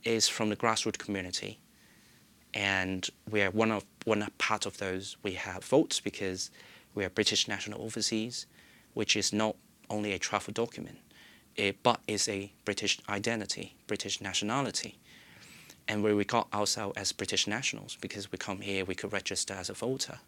it's 0.03 0.27
from 0.27 0.49
the 0.49 0.55
grassroots 0.55 0.97
community. 0.97 1.59
And 2.53 3.07
we 3.29 3.41
are 3.41 3.51
one 3.51 3.71
of 3.71 3.85
one 4.05 4.27
part 4.37 4.65
of 4.65 4.77
those. 4.77 5.15
We 5.23 5.33
have 5.33 5.63
votes 5.63 5.99
because 5.99 6.51
we 6.93 7.05
are 7.05 7.09
British 7.09 7.47
national 7.47 7.81
overseas, 7.81 8.45
which 8.93 9.15
is 9.15 9.31
not 9.31 9.55
only 9.89 10.13
a 10.13 10.19
travel 10.19 10.53
document, 10.53 10.97
it, 11.55 11.81
but 11.83 11.99
is 12.07 12.27
a 12.27 12.51
British 12.65 12.99
identity, 13.09 13.75
British 13.87 14.21
nationality. 14.21 14.97
And 15.87 16.03
we 16.03 16.11
regard 16.11 16.47
ourselves 16.53 16.97
as 16.97 17.11
British 17.11 17.47
nationals 17.47 17.97
because 17.99 18.31
we 18.31 18.37
come 18.37 18.61
here, 18.61 18.85
we 18.85 18.95
could 18.95 19.13
register 19.13 19.53
as 19.53 19.69
a 19.69 19.73
voter. 19.73 20.19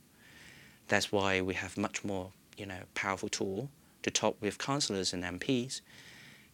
That's 0.88 1.12
why 1.12 1.42
we 1.42 1.54
have 1.54 1.78
much 1.78 2.04
more, 2.04 2.32
you 2.58 2.66
know, 2.66 2.80
powerful 2.96 3.30
tool 3.30 3.70
to 4.04 4.12
talk 4.12 4.36
with 4.42 4.58
councillors 4.58 5.14
and 5.14 5.24
MPs 5.24 5.82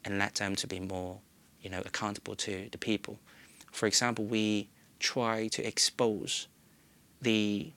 and 0.06 0.20
let 0.20 0.36
them 0.36 0.56
to 0.58 0.68
be 0.68 0.80
more, 0.80 1.20
you 1.62 1.70
know, 1.70 1.82
accountable 1.86 2.36
to 2.36 2.70
the 2.72 2.78
people. 2.78 3.20
For 3.72 3.86
example, 3.86 4.26
we 4.26 4.70
try 5.00 5.48
to 5.50 5.66
expose 5.66 6.48
the 7.22 7.72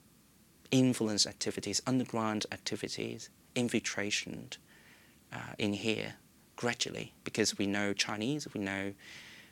influence 0.71 1.27
activities, 1.27 1.83
underground 1.87 2.47
activities, 2.53 3.29
infiltration 3.55 4.49
uh, 5.33 5.39
in 5.59 5.73
here 5.75 6.15
gradually 6.57 7.13
because 7.25 7.59
we 7.59 7.67
know 7.67 7.93
Chinese, 7.93 8.47
we 8.55 8.61
know 8.61 8.93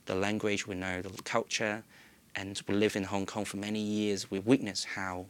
the 0.07 0.15
language, 0.15 0.67
we 0.67 0.75
know 0.75 1.03
the 1.03 1.11
culture, 1.23 1.83
and 2.35 2.61
we 2.67 2.75
live 2.75 2.97
in 2.97 3.05
Hong 3.05 3.27
Kong 3.27 3.45
for 3.45 3.57
many 3.57 3.81
years. 3.81 4.31
We 4.31 4.39
witness 4.39 4.85
how 4.85 5.27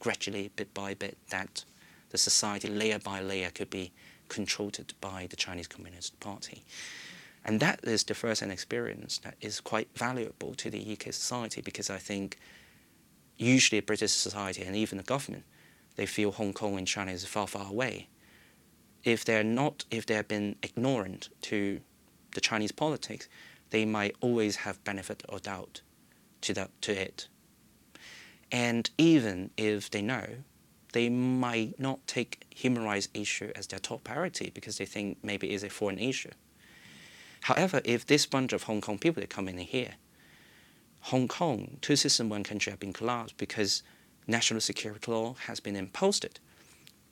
gradually, 0.00 0.50
bit 0.56 0.72
by 0.72 0.94
bit, 0.94 1.18
that 1.30 1.64
the 2.10 2.18
society 2.18 2.68
layer 2.68 2.98
by 2.98 3.20
layer 3.20 3.50
could 3.50 3.70
be 3.70 3.92
controlled 4.28 4.94
by 5.00 5.26
the 5.28 5.36
Chinese 5.36 5.66
Communist 5.66 6.18
Party. 6.20 6.62
And 7.46 7.60
that 7.60 7.78
is 7.84 8.02
the 8.02 8.14
first-hand 8.14 8.50
experience 8.50 9.18
that 9.18 9.36
is 9.40 9.60
quite 9.60 9.88
valuable 9.94 10.56
to 10.56 10.68
the 10.68 10.92
UK 10.92 11.14
society 11.14 11.60
because 11.60 11.88
I 11.88 11.98
think 11.98 12.38
usually 13.38 13.80
British 13.80 14.10
society 14.10 14.64
and 14.64 14.74
even 14.74 14.98
the 14.98 15.04
government, 15.04 15.44
they 15.94 16.06
feel 16.06 16.32
Hong 16.32 16.52
Kong 16.52 16.76
and 16.76 16.88
China 16.88 17.12
is 17.12 17.24
far, 17.24 17.46
far 17.46 17.68
away. 17.68 18.08
If 19.04 19.24
they're 19.24 19.44
not, 19.44 19.84
if 19.92 20.06
they've 20.06 20.26
been 20.26 20.56
ignorant 20.60 21.28
to 21.42 21.80
the 22.34 22.40
Chinese 22.40 22.72
politics, 22.72 23.28
they 23.70 23.84
might 23.84 24.16
always 24.20 24.56
have 24.56 24.82
benefit 24.82 25.22
or 25.28 25.38
doubt 25.38 25.82
to, 26.40 26.54
that, 26.54 26.70
to 26.82 27.00
it. 27.00 27.28
And 28.50 28.90
even 28.98 29.50
if 29.56 29.88
they 29.88 30.02
know, 30.02 30.26
they 30.92 31.08
might 31.08 31.78
not 31.78 32.04
take 32.08 32.44
human 32.50 32.82
rights 32.82 33.08
issue 33.14 33.52
as 33.54 33.68
their 33.68 33.78
top 33.78 34.02
priority 34.02 34.50
because 34.52 34.78
they 34.78 34.86
think 34.86 35.18
maybe 35.22 35.50
it's 35.50 35.62
a 35.62 35.70
foreign 35.70 35.98
issue. 35.98 36.30
However, 37.42 37.80
if 37.84 38.06
this 38.06 38.26
bunch 38.26 38.52
of 38.52 38.64
Hong 38.64 38.80
Kong 38.80 38.98
people 38.98 39.20
that 39.20 39.30
come 39.30 39.48
in 39.48 39.58
here, 39.58 39.94
Hong 41.00 41.28
Kong, 41.28 41.78
two 41.80 41.94
system, 41.96 42.28
one 42.28 42.42
country 42.42 42.70
have 42.70 42.80
been 42.80 42.92
collapsed 42.92 43.36
because 43.36 43.82
national 44.26 44.60
security 44.60 45.10
law 45.10 45.36
has 45.46 45.60
been 45.60 45.76
imposed. 45.76 46.40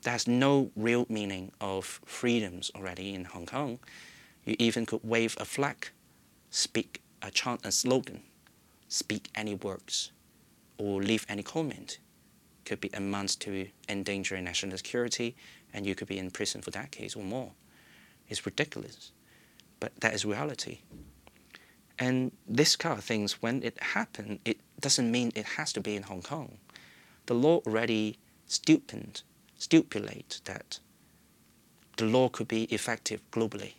There's 0.02 0.26
no 0.26 0.70
real 0.74 1.06
meaning 1.08 1.52
of 1.60 2.00
freedoms 2.04 2.70
already 2.74 3.14
in 3.14 3.24
Hong 3.26 3.46
Kong. 3.46 3.78
You 4.44 4.56
even 4.58 4.84
could 4.84 5.00
wave 5.04 5.36
a 5.38 5.44
flag, 5.44 5.88
speak 6.50 7.00
a 7.22 7.30
chant, 7.30 7.64
a 7.64 7.72
slogan, 7.72 8.22
speak 8.88 9.28
any 9.34 9.54
words, 9.54 10.12
or 10.76 11.02
leave 11.02 11.24
any 11.28 11.42
comment. 11.42 11.98
Could 12.64 12.80
be 12.80 12.90
amounts 12.92 13.36
to 13.36 13.68
endangering 13.88 14.44
national 14.44 14.76
security, 14.76 15.36
and 15.72 15.86
you 15.86 15.94
could 15.94 16.08
be 16.08 16.18
in 16.18 16.30
prison 16.30 16.62
for 16.62 16.70
decades 16.70 17.14
or 17.14 17.22
more. 17.22 17.52
It's 18.28 18.44
ridiculous, 18.44 19.12
but 19.80 19.92
that 20.00 20.14
is 20.14 20.24
reality. 20.24 20.78
And 21.98 22.32
this 22.46 22.76
kind 22.76 22.98
of 22.98 23.04
things, 23.04 23.42
when 23.42 23.62
it 23.62 23.80
happened, 23.80 24.40
it 24.44 24.58
doesn't 24.80 25.10
mean 25.10 25.32
it 25.34 25.46
has 25.56 25.72
to 25.74 25.80
be 25.80 25.94
in 25.94 26.04
Hong 26.04 26.22
Kong. 26.22 26.58
The 27.26 27.34
law 27.34 27.58
already 27.66 28.18
stipulate, 28.46 29.22
stipulate 29.56 30.40
that 30.44 30.80
the 31.96 32.04
law 32.04 32.28
could 32.28 32.48
be 32.48 32.64
effective 32.64 33.20
globally. 33.30 33.74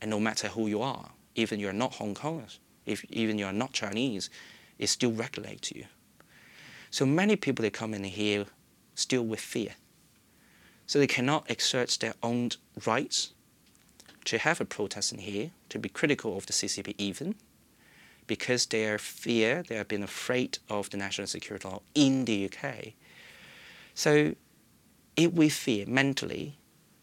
And 0.00 0.10
no 0.10 0.20
matter 0.20 0.48
who 0.48 0.66
you 0.66 0.82
are, 0.82 1.10
even 1.34 1.58
you're 1.58 1.72
not 1.72 1.94
Hong 1.94 2.14
Kongers, 2.14 2.58
if 2.84 3.04
even 3.10 3.38
you're 3.38 3.52
not 3.52 3.72
Chinese, 3.72 4.28
it 4.78 4.88
still 4.88 5.12
regulates 5.12 5.72
you. 5.72 5.86
So 6.90 7.06
many 7.06 7.36
people 7.36 7.62
they 7.62 7.70
come 7.70 7.94
in 7.94 8.04
here 8.04 8.46
still 8.94 9.24
with 9.24 9.40
fear. 9.40 9.74
So 10.86 10.98
they 10.98 11.06
cannot 11.06 11.50
exert 11.50 11.96
their 12.00 12.14
own 12.22 12.50
rights 12.86 13.32
to 14.26 14.38
have 14.38 14.60
a 14.60 14.64
protest 14.64 15.12
in 15.12 15.18
here, 15.18 15.50
to 15.68 15.78
be 15.78 15.88
critical 15.88 16.36
of 16.36 16.46
the 16.46 16.52
CCP 16.52 16.94
even, 16.98 17.34
because 18.26 18.66
they 18.66 18.84
are 18.86 18.98
fear, 18.98 19.62
they 19.66 19.76
have 19.76 19.88
been 19.88 20.02
afraid 20.02 20.58
of 20.68 20.90
the 20.90 20.96
national 20.96 21.26
security 21.26 21.68
law 21.68 21.80
in 21.94 22.24
the 22.24 22.46
UK. 22.46 22.92
So 23.94 24.34
if 25.16 25.32
we 25.32 25.48
fear 25.48 25.86
mentally 25.86 26.56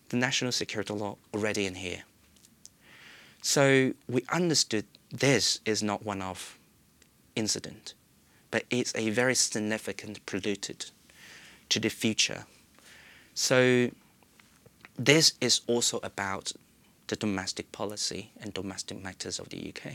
the 0.09 0.17
national 0.17 0.51
security 0.51 0.93
law 0.93 1.17
already 1.33 1.65
in 1.65 1.75
here. 1.75 2.03
So 3.41 3.93
we 4.07 4.23
understood 4.29 4.85
this 5.11 5.59
is 5.65 5.81
not 5.81 6.05
one 6.05 6.21
of 6.21 6.57
incident, 7.35 7.93
but 8.51 8.63
it's 8.69 8.93
a 8.95 9.09
very 9.09 9.33
significant 9.33 10.25
polluted 10.25 10.85
to 11.69 11.79
the 11.79 11.89
future. 11.89 12.45
So 13.33 13.89
this 14.97 15.33
is 15.41 15.61
also 15.67 15.99
about 16.03 16.53
the 17.07 17.15
domestic 17.15 17.71
policy 17.71 18.31
and 18.39 18.53
domestic 18.53 19.01
matters 19.01 19.39
of 19.39 19.49
the 19.49 19.73
UK. 19.73 19.93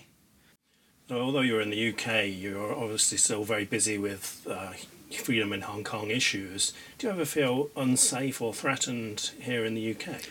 although 1.10 1.40
you're 1.40 1.62
in 1.62 1.70
the 1.70 1.88
UK, 1.88 2.26
you're 2.28 2.74
obviously 2.74 3.16
still 3.18 3.44
very 3.44 3.64
busy 3.64 3.96
with 3.96 4.46
uh, 4.48 4.72
freedom 5.16 5.52
in 5.52 5.62
Hong 5.62 5.84
Kong 5.84 6.10
issues. 6.10 6.72
Do 6.98 7.06
you 7.06 7.12
ever 7.12 7.24
feel 7.24 7.70
unsafe 7.76 8.42
or 8.42 8.52
threatened 8.52 9.32
here 9.40 9.64
in 9.64 9.74
the 9.74 9.90
UK? 9.92 10.22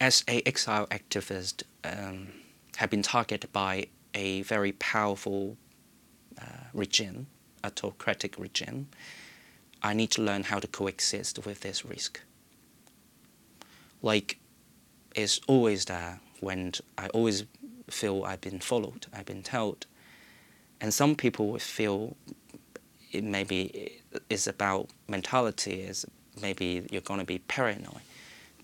As 0.00 0.24
a 0.28 0.42
exile 0.46 0.86
activist, 0.86 1.64
um, 1.84 2.28
have 2.76 2.90
been 2.90 3.02
targeted 3.02 3.52
by 3.52 3.86
a 4.14 4.42
very 4.42 4.72
powerful 4.72 5.56
uh, 6.40 6.44
regime, 6.72 7.26
autocratic 7.64 8.38
regime. 8.38 8.88
I 9.82 9.94
need 9.94 10.10
to 10.12 10.22
learn 10.22 10.44
how 10.44 10.58
to 10.58 10.66
coexist 10.66 11.44
with 11.44 11.60
this 11.60 11.84
risk. 11.84 12.20
Like, 14.02 14.39
it's 15.14 15.40
always 15.46 15.84
there 15.86 16.20
when 16.40 16.72
I 16.96 17.08
always 17.08 17.44
feel 17.88 18.24
I've 18.24 18.40
been 18.40 18.60
followed, 18.60 19.06
I've 19.12 19.26
been 19.26 19.42
told. 19.42 19.86
And 20.80 20.94
some 20.94 21.14
people 21.14 21.48
would 21.48 21.62
feel 21.62 22.16
it 23.12 23.24
maybe 23.24 24.00
is 24.28 24.46
about 24.46 24.88
mentality, 25.08 25.82
is 25.82 26.06
maybe 26.40 26.86
you're 26.90 27.00
going 27.02 27.20
to 27.20 27.26
be 27.26 27.38
paranoid. 27.38 28.02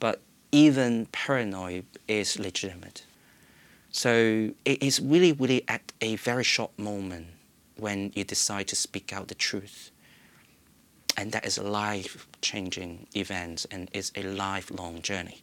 But 0.00 0.20
even 0.52 1.06
paranoid 1.06 1.84
is 2.08 2.38
legitimate. 2.38 3.04
So 3.90 4.50
it 4.64 4.82
is 4.82 5.00
really, 5.00 5.32
really 5.32 5.64
at 5.68 5.92
a 6.00 6.16
very 6.16 6.44
short 6.44 6.78
moment 6.78 7.28
when 7.76 8.12
you 8.14 8.24
decide 8.24 8.68
to 8.68 8.76
speak 8.76 9.12
out 9.12 9.28
the 9.28 9.34
truth. 9.34 9.90
And 11.16 11.32
that 11.32 11.46
is 11.46 11.58
a 11.58 11.62
life 11.62 12.26
changing 12.42 13.06
event 13.14 13.66
and 13.70 13.90
it's 13.92 14.12
a 14.14 14.22
lifelong 14.22 15.02
journey. 15.02 15.42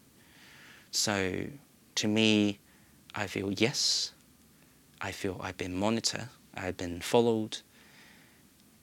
So 0.94 1.48
to 1.96 2.08
me, 2.08 2.60
I 3.16 3.26
feel 3.26 3.52
yes, 3.52 4.12
I 5.02 5.12
feel 5.12 5.40
I've 5.42 5.58
been 5.58 5.76
monitored, 5.76 6.30
I've 6.56 6.78
been 6.78 7.02
followed, 7.02 7.58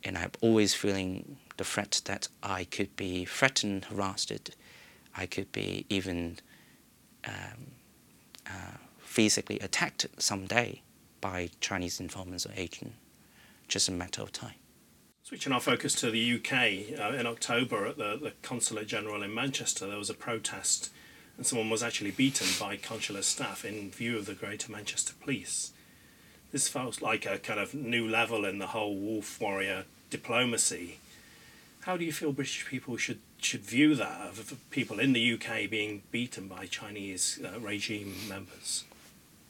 and 0.02 0.18
I'm 0.18 0.32
always 0.40 0.74
feeling 0.74 1.38
the 1.56 1.62
threat 1.64 2.02
that 2.06 2.26
I 2.42 2.64
could 2.64 2.94
be 2.96 3.24
threatened, 3.24 3.84
harassed, 3.84 4.50
I 5.16 5.26
could 5.26 5.52
be 5.52 5.86
even 5.88 6.38
um, 7.24 7.70
uh, 8.46 8.78
physically 8.98 9.60
attacked 9.60 10.06
someday 10.18 10.82
by 11.20 11.50
Chinese 11.60 12.00
informants 12.00 12.44
or 12.44 12.52
agents. 12.56 12.96
Just 13.68 13.88
a 13.88 13.92
matter 13.92 14.22
of 14.22 14.32
time. 14.32 14.54
Switching 15.22 15.52
our 15.52 15.60
focus 15.60 15.94
to 15.94 16.10
the 16.10 16.34
UK, 16.34 16.98
uh, 16.98 17.16
in 17.16 17.26
October 17.26 17.86
at 17.86 17.98
the, 17.98 18.18
the 18.20 18.32
Consulate 18.42 18.88
General 18.88 19.22
in 19.22 19.32
Manchester, 19.32 19.86
there 19.86 19.98
was 19.98 20.10
a 20.10 20.14
protest 20.14 20.90
and 21.40 21.46
someone 21.46 21.70
was 21.70 21.82
actually 21.82 22.10
beaten 22.10 22.46
by 22.60 22.76
consular 22.76 23.22
staff 23.22 23.64
in 23.64 23.90
view 23.90 24.18
of 24.18 24.26
the 24.26 24.34
Greater 24.34 24.70
Manchester 24.70 25.14
Police 25.18 25.72
this 26.52 26.68
felt 26.68 27.00
like 27.00 27.26
a 27.26 27.38
kind 27.38 27.60
of 27.60 27.74
new 27.74 28.08
level 28.08 28.44
in 28.44 28.58
the 28.58 28.68
whole 28.68 28.96
wolf 28.96 29.40
warrior 29.40 29.84
diplomacy. 30.10 30.98
How 31.82 31.96
do 31.96 32.04
you 32.04 32.12
feel 32.12 32.32
British 32.32 32.66
people 32.66 32.96
should 32.96 33.20
should 33.38 33.62
view 33.62 33.94
that 33.94 34.20
of 34.20 34.54
people 34.70 35.00
in 35.00 35.14
the 35.14 35.32
UK 35.32 35.70
being 35.70 36.02
beaten 36.10 36.46
by 36.46 36.66
Chinese 36.66 37.40
uh, 37.42 37.58
regime 37.58 38.14
members? 38.28 38.84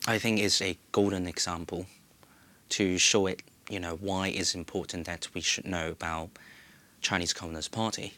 I 0.07 0.19
think 0.19 0.39
it's 0.39 0.63
a 0.63 0.79
golden 0.93 1.27
example 1.27 1.87
to 2.71 2.99
show 2.99 3.27
it, 3.27 3.43
you 3.69 3.81
know, 3.81 3.97
why 3.97 4.29
it's 4.29 4.55
important 4.55 5.07
that 5.07 5.29
we 5.35 5.41
should 5.41 5.67
know 5.67 5.91
about 5.91 6.31
Chinese 7.01 7.33
Communist 7.33 7.73
Party. 7.73 8.15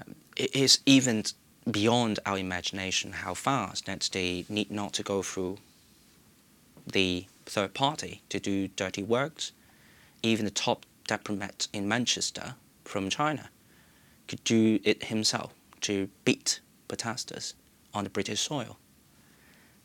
Um, 0.00 0.14
it 0.34 0.56
is 0.56 0.80
even 0.86 1.24
beyond 1.68 2.18
our 2.24 2.38
imagination 2.38 3.12
how 3.12 3.34
fast 3.34 3.86
that 3.86 4.08
they 4.12 4.44
need 4.48 4.70
not 4.70 4.92
to 4.94 5.02
go 5.02 5.22
through 5.22 5.58
the 6.86 7.26
third 7.46 7.74
party 7.74 8.22
to 8.28 8.40
do 8.40 8.68
dirty 8.68 9.02
works. 9.02 9.52
Even 10.22 10.44
the 10.44 10.50
top 10.50 10.86
diplomat 11.06 11.68
in 11.72 11.88
Manchester 11.88 12.54
from 12.84 13.10
China 13.10 13.50
could 14.28 14.42
do 14.44 14.78
it 14.84 15.04
himself 15.04 15.52
to 15.80 16.08
beat 16.24 16.60
protesters 16.88 17.54
on 17.92 18.04
the 18.04 18.10
British 18.10 18.40
soil 18.40 18.78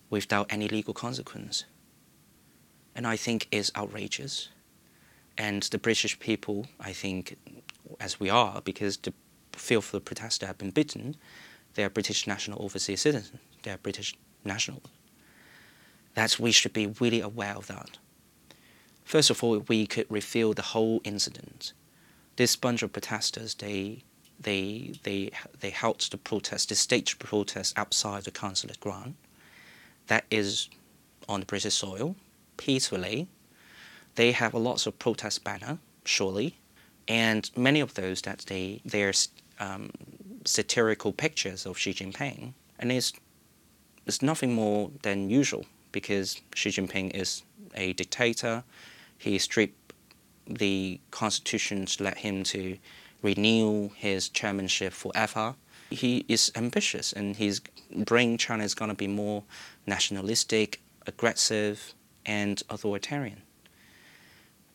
without 0.09 0.47
any 0.49 0.67
legal 0.67 0.93
consequence. 0.93 1.65
And 2.95 3.07
I 3.07 3.17
think 3.17 3.47
is 3.51 3.71
outrageous. 3.75 4.49
And 5.38 5.63
the 5.63 5.77
British 5.77 6.17
people, 6.19 6.67
I 6.79 6.93
think, 6.93 7.38
as 7.99 8.19
we 8.19 8.29
are, 8.29 8.61
because 8.61 8.97
the 8.97 9.13
fearful 9.51 9.99
protesters 9.99 10.47
have 10.47 10.57
been 10.57 10.71
beaten, 10.71 11.15
they 11.75 11.83
are 11.83 11.89
British 11.89 12.25
national 12.27 12.63
overseas 12.63 13.01
citizens. 13.01 13.39
They 13.63 13.71
are 13.71 13.77
British 13.77 14.15
nationals 14.43 14.89
that 16.15 16.39
we 16.39 16.51
should 16.51 16.73
be 16.73 16.88
really 16.88 17.21
aware 17.21 17.55
of 17.55 17.67
that. 17.67 17.97
First 19.03 19.29
of 19.29 19.43
all, 19.43 19.59
we 19.59 19.85
could 19.85 20.07
reveal 20.09 20.53
the 20.53 20.61
whole 20.61 21.01
incident. 21.03 21.73
This 22.38 22.55
bunch 22.55 22.81
of 22.81 22.91
protesters, 22.91 23.53
they, 23.53 24.03
they, 24.39 24.93
they, 25.03 25.31
they 25.59 25.69
held 25.69 25.99
the 25.99 26.17
protest, 26.17 26.69
the 26.69 26.75
staged 26.75 27.19
protest 27.19 27.77
outside 27.77 28.23
the 28.23 28.31
consulate 28.31 28.79
ground. 28.79 29.15
That 30.07 30.25
is 30.31 30.69
on 31.29 31.41
the 31.41 31.45
British 31.45 31.75
soil, 31.75 32.15
peacefully. 32.57 33.27
They 34.15 34.31
have 34.31 34.53
a 34.53 34.57
lots 34.57 34.88
of 34.88 34.97
protest 34.97 35.43
banner, 35.43 35.77
surely, 36.05 36.55
and 37.07 37.49
many 37.55 37.81
of 37.81 37.93
those 37.93 38.21
that 38.21 38.39
they 38.47 38.81
they're 38.85 39.13
um, 39.59 39.91
satirical 40.45 41.12
pictures 41.12 41.65
of 41.65 41.77
Xi 41.77 41.93
Jinping, 41.93 42.53
and 42.79 42.91
it's 42.91 43.13
it's 44.05 44.21
nothing 44.21 44.53
more 44.53 44.91
than 45.01 45.29
usual 45.29 45.65
because 45.91 46.41
Xi 46.53 46.69
Jinping 46.69 47.15
is 47.15 47.43
a 47.73 47.93
dictator. 47.93 48.63
He 49.17 49.39
stripped 49.39 49.93
the 50.47 50.99
constitution 51.12 51.86
to 51.88 52.03
let 52.03 52.19
him 52.19 52.43
to 52.43 52.77
renew 53.21 53.89
his 53.95 54.29
chairmanship 54.29 54.93
forever. 54.93 55.55
He 55.89 56.25
is 56.27 56.51
ambitious 56.55 57.13
and 57.13 57.36
his 57.36 57.62
brain 57.91 58.38
China 58.38 58.63
is 58.63 58.75
going 58.75 58.89
to 58.89 58.95
be 58.95 59.08
more 59.08 59.43
nationalistic, 59.88 60.81
aggressive, 61.08 61.93
and 62.25 62.62
authoritarian. 62.69 63.41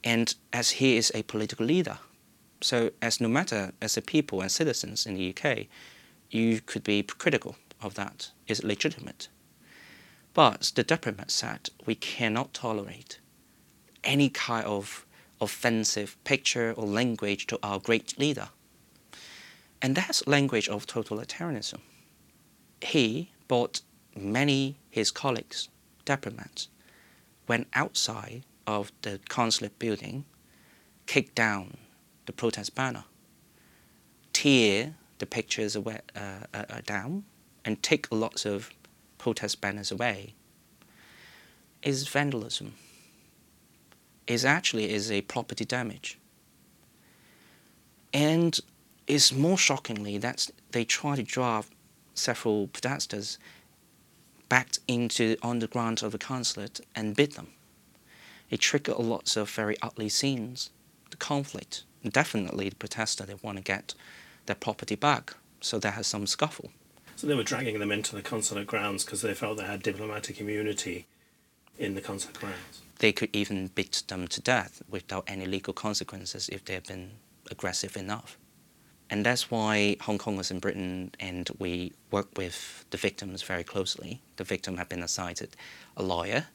And 0.02 0.34
as 0.52 0.70
he 0.70 0.96
is 0.96 1.12
a 1.14 1.22
political 1.24 1.66
leader, 1.66 1.98
so 2.60 2.90
as 3.00 3.20
no 3.20 3.28
matter 3.28 3.72
as 3.80 3.96
a 3.96 4.02
people 4.02 4.40
and 4.40 4.50
citizens 4.50 5.06
in 5.06 5.14
the 5.14 5.34
UK, 5.34 5.66
you 6.30 6.60
could 6.60 6.84
be 6.84 7.02
critical 7.02 7.56
of 7.82 7.94
that. 7.94 8.30
Is 8.46 8.62
legitimate. 8.62 9.28
But 10.34 10.72
the 10.74 10.82
diplomat 10.82 11.30
said 11.30 11.70
we 11.86 11.94
cannot 11.94 12.54
tolerate 12.54 13.18
any 14.04 14.28
kind 14.28 14.64
of 14.66 15.06
offensive 15.40 16.16
picture 16.24 16.72
or 16.76 16.86
language 16.86 17.46
to 17.46 17.58
our 17.62 17.78
great 17.78 18.18
leader. 18.18 18.48
And 19.82 19.94
that's 19.94 20.26
language 20.26 20.68
of 20.68 20.86
totalitarianism. 20.86 21.80
He 22.82 23.32
brought 23.48 23.80
many 24.16 24.76
his 24.90 25.10
colleagues, 25.10 25.68
diplomats, 26.04 26.68
went 27.48 27.68
outside 27.74 28.44
of 28.66 28.92
the 29.02 29.20
consulate 29.28 29.78
building, 29.78 30.24
kicked 31.06 31.34
down 31.34 31.76
the 32.30 32.36
protest 32.36 32.76
banner, 32.76 33.02
tear 34.32 34.94
the 35.18 35.26
pictures 35.26 35.74
away, 35.74 35.98
uh, 36.14 36.44
uh, 36.54 36.64
uh 36.70 36.80
down, 36.86 37.24
and 37.64 37.82
take 37.82 38.06
lots 38.12 38.46
of 38.46 38.70
protest 39.18 39.60
banners 39.60 39.90
away, 39.90 40.34
is 41.82 42.06
vandalism. 42.06 42.74
Is 44.28 44.44
actually 44.44 44.92
is 44.92 45.10
a 45.10 45.22
property 45.22 45.64
damage. 45.64 46.18
And 48.14 48.56
it's 49.08 49.32
more 49.32 49.58
shockingly 49.58 50.16
that 50.18 50.48
they 50.70 50.84
try 50.84 51.16
to 51.16 51.24
drive 51.24 51.68
several 52.14 52.68
protesters 52.68 53.38
back 54.48 54.68
into 54.86 55.36
on 55.42 55.58
the 55.58 55.66
grounds 55.66 56.04
of 56.04 56.12
the 56.12 56.18
consulate 56.18 56.80
and 56.94 57.16
beat 57.16 57.34
them. 57.34 57.48
It 58.50 58.60
triggered 58.60 58.98
lots 58.98 59.36
of 59.36 59.50
very 59.50 59.76
ugly 59.82 60.08
scenes, 60.08 60.70
the 61.10 61.16
conflict. 61.16 61.82
Definitely 62.08 62.68
the 62.68 62.76
protester 62.76 63.24
they 63.24 63.34
want 63.34 63.58
to 63.58 63.62
get 63.62 63.94
their 64.46 64.56
property 64.56 64.96
back, 64.96 65.34
so 65.60 65.78
there 65.78 65.92
has 65.92 66.06
some 66.06 66.26
scuffle. 66.26 66.70
So 67.16 67.26
they 67.26 67.34
were 67.34 67.42
dragging 67.42 67.78
them 67.78 67.92
into 67.92 68.16
the 68.16 68.22
consulate 68.22 68.66
grounds 68.66 69.04
because 69.04 69.20
they 69.20 69.34
felt 69.34 69.58
they 69.58 69.64
had 69.64 69.82
diplomatic 69.82 70.40
immunity 70.40 71.06
in 71.78 71.94
the 71.94 72.00
consulate 72.00 72.40
grounds. 72.40 72.82
They 72.98 73.12
could 73.12 73.30
even 73.34 73.68
beat 73.68 74.02
them 74.08 74.28
to 74.28 74.40
death 74.40 74.82
without 74.88 75.24
any 75.26 75.46
legal 75.46 75.74
consequences 75.74 76.48
if 76.48 76.64
they 76.64 76.74
had 76.74 76.86
been 76.86 77.12
aggressive 77.50 77.96
enough. 77.96 78.38
And 79.10 79.26
that's 79.26 79.50
why 79.50 79.96
Hongkongers 80.00 80.50
in 80.50 80.60
Britain 80.60 81.10
and 81.18 81.50
we 81.58 81.92
work 82.10 82.28
with 82.36 82.84
the 82.90 82.96
victims 82.96 83.42
very 83.42 83.64
closely. 83.64 84.22
The 84.36 84.44
victim 84.44 84.76
had 84.76 84.88
been 84.88 85.02
assigned 85.02 85.42
a 85.96 86.02
lawyer. 86.02 86.46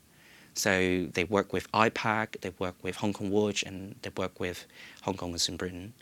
So 0.56 1.08
they 1.14 1.26
work 1.26 1.52
with 1.52 1.72
IPAC, 1.74 2.42
they 2.42 2.52
work 2.58 2.76
with 2.82 2.96
Hong 2.98 3.14
Kong 3.14 3.30
Watch, 3.30 3.64
and 3.64 3.96
they 4.02 4.12
work 4.16 4.40
with 4.40 4.66
Hongkongers 5.06 5.50
in 5.50 5.58
Britain, 5.58 5.94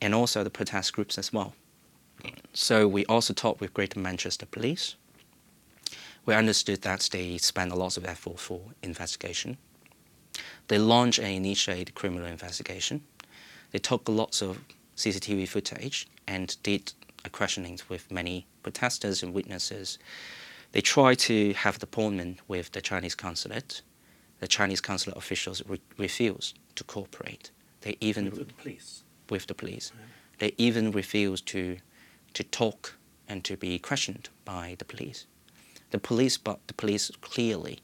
and 0.00 0.14
also 0.14 0.42
the 0.42 0.50
protest 0.50 0.92
groups 0.94 1.18
as 1.18 1.32
well. 1.32 1.54
So 2.54 2.88
we 2.88 3.04
also 3.06 3.34
talked 3.34 3.60
with 3.60 3.74
Greater 3.74 4.00
Manchester 4.00 4.46
Police. 4.46 4.96
We 6.24 6.34
understood 6.34 6.80
that 6.82 7.08
they 7.12 7.36
spend 7.36 7.72
a 7.72 7.74
lot 7.74 7.98
of 7.98 8.06
effort 8.06 8.40
for 8.40 8.60
investigation. 8.82 9.58
They 10.68 10.78
launched 10.78 11.18
and 11.18 11.28
initiated 11.28 11.94
criminal 11.94 12.26
investigation. 12.26 13.04
They 13.72 13.78
took 13.78 14.08
lots 14.08 14.40
of 14.40 14.60
CCTV 14.96 15.46
footage 15.46 16.06
and 16.26 16.56
did 16.62 16.92
a 17.24 17.28
questioning 17.28 17.78
with 17.88 18.10
many 18.10 18.46
protesters 18.62 19.22
and 19.22 19.34
witnesses. 19.34 19.98
They 20.74 20.80
tried 20.80 21.20
to 21.20 21.52
have 21.52 21.78
the 21.78 21.84
appointment 21.84 22.40
with 22.48 22.72
the 22.72 22.80
Chinese 22.80 23.14
consulate. 23.14 23.82
The 24.40 24.48
Chinese 24.48 24.80
consulate 24.80 25.16
officials 25.16 25.62
re 25.68 25.80
refused 25.96 26.58
to 26.74 26.82
cooperate. 26.82 27.52
They 27.82 27.96
even 28.00 28.24
with 28.24 28.48
the 28.48 28.54
police. 28.54 29.04
With 29.30 29.46
the 29.46 29.54
police. 29.54 29.92
They 30.40 30.52
even 30.58 30.90
refused 30.90 31.46
to 31.54 31.76
to 32.32 32.42
talk 32.42 32.96
and 33.28 33.44
to 33.44 33.56
be 33.56 33.78
questioned 33.78 34.30
by 34.44 34.74
the 34.80 34.84
police. 34.84 35.26
The 35.90 36.00
police, 36.00 36.36
but 36.36 36.58
the 36.66 36.74
police 36.74 37.08
clearly, 37.20 37.78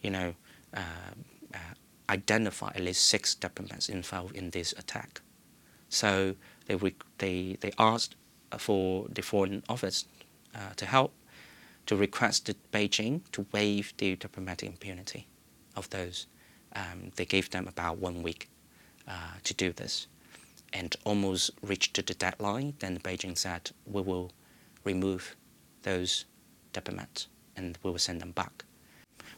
you 0.00 0.10
know, 0.10 0.34
uh, 0.72 1.14
uh, 1.52 1.74
identify 2.08 2.70
at 2.76 2.82
least 2.82 3.10
six 3.10 3.34
diplomats 3.34 3.88
involved 3.88 4.36
in 4.36 4.50
this 4.50 4.72
attack. 4.78 5.20
So 5.88 6.36
they, 6.66 6.76
they, 7.18 7.56
they 7.60 7.72
asked 7.76 8.14
for 8.58 9.08
the 9.08 9.22
Foreign 9.22 9.64
Office 9.68 10.06
uh, 10.54 10.74
to 10.76 10.86
help 10.86 11.12
to 11.86 11.96
request 11.96 12.50
Beijing 12.72 13.20
to 13.32 13.46
waive 13.52 13.92
the 13.98 14.16
diplomatic 14.16 14.68
impunity 14.68 15.26
of 15.76 15.90
those. 15.90 16.26
Um, 16.74 17.12
they 17.16 17.24
gave 17.24 17.50
them 17.50 17.68
about 17.68 17.98
one 17.98 18.22
week 18.22 18.48
uh, 19.06 19.34
to 19.44 19.54
do 19.54 19.72
this 19.72 20.06
and 20.72 20.96
almost 21.04 21.50
reached 21.62 21.94
the 21.94 22.14
deadline. 22.14 22.74
Then 22.80 22.98
Beijing 22.98 23.38
said, 23.38 23.70
we 23.86 24.02
will 24.02 24.32
remove 24.82 25.36
those 25.82 26.24
diplomats 26.72 27.28
and 27.56 27.78
we 27.82 27.90
will 27.90 27.98
send 27.98 28.20
them 28.20 28.32
back. 28.32 28.64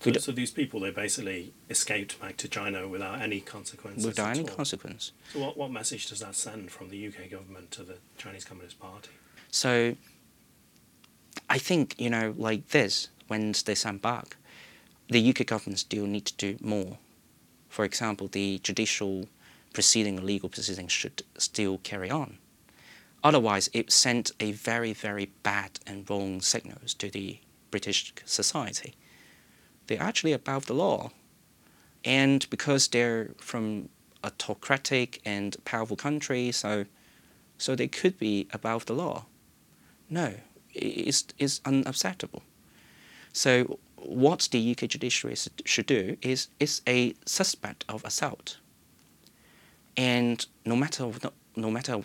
So, 0.00 0.12
so, 0.12 0.32
these 0.32 0.50
people, 0.50 0.80
they 0.80 0.90
basically 0.90 1.54
escaped 1.70 2.20
back 2.20 2.36
to 2.38 2.48
China 2.48 2.86
without 2.86 3.20
any 3.22 3.40
consequences. 3.40 4.04
Without 4.04 4.36
any 4.36 4.44
consequence. 4.44 5.12
So, 5.32 5.40
what, 5.40 5.56
what 5.56 5.70
message 5.70 6.08
does 6.08 6.20
that 6.20 6.34
send 6.34 6.70
from 6.70 6.90
the 6.90 7.06
UK 7.06 7.30
government 7.30 7.70
to 7.72 7.82
the 7.82 7.96
Chinese 8.18 8.44
Communist 8.44 8.78
Party? 8.78 9.10
So, 9.50 9.96
I 11.48 11.58
think 11.58 11.94
you 11.98 12.10
know, 12.10 12.34
like 12.36 12.68
this, 12.68 13.08
when 13.28 13.54
they 13.64 13.74
send 13.74 14.02
back, 14.02 14.36
the 15.08 15.30
UK 15.30 15.46
government 15.46 15.78
still 15.78 16.06
need 16.06 16.26
to 16.26 16.36
do 16.36 16.58
more. 16.60 16.98
For 17.68 17.84
example, 17.84 18.28
the 18.28 18.58
judicial 18.58 19.28
proceeding, 19.72 20.24
legal 20.24 20.48
proceeding, 20.48 20.88
should 20.88 21.22
still 21.38 21.78
carry 21.78 22.10
on. 22.10 22.38
Otherwise, 23.22 23.68
it 23.72 23.92
sent 23.92 24.30
a 24.40 24.52
very, 24.52 24.92
very 24.92 25.26
bad 25.42 25.78
and 25.86 26.08
wrong 26.08 26.40
signals 26.40 26.94
to 26.94 27.10
the 27.10 27.38
British 27.70 28.12
society 28.24 28.94
they're 29.86 30.02
actually 30.02 30.32
above 30.32 30.66
the 30.66 30.74
law. 30.74 31.10
And 32.04 32.48
because 32.50 32.88
they're 32.88 33.30
from 33.38 33.88
autocratic 34.22 35.20
and 35.24 35.56
powerful 35.64 35.96
country, 35.96 36.52
so, 36.52 36.86
so 37.58 37.74
they 37.74 37.88
could 37.88 38.18
be 38.18 38.48
above 38.52 38.86
the 38.86 38.94
law. 38.94 39.26
No, 40.08 40.34
it's, 40.76 41.24
it's 41.38 41.60
unacceptable. 41.64 42.42
So 43.32 43.78
what 43.96 44.48
the 44.50 44.70
UK 44.70 44.88
judiciary 44.88 45.36
should 45.64 45.86
do 45.86 46.16
is, 46.22 46.48
is 46.60 46.82
a 46.86 47.14
suspect 47.24 47.84
of 47.88 48.04
assault. 48.04 48.58
And 49.96 50.44
no 50.64 50.76
matter, 50.76 51.10
no, 51.56 51.70
matter, 51.70 52.02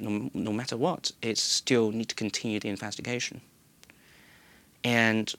no, 0.00 0.30
no 0.34 0.52
matter 0.52 0.76
what, 0.76 1.12
it 1.22 1.38
still 1.38 1.90
need 1.92 2.08
to 2.08 2.14
continue 2.14 2.60
the 2.60 2.68
investigation. 2.68 3.40
And 4.82 5.32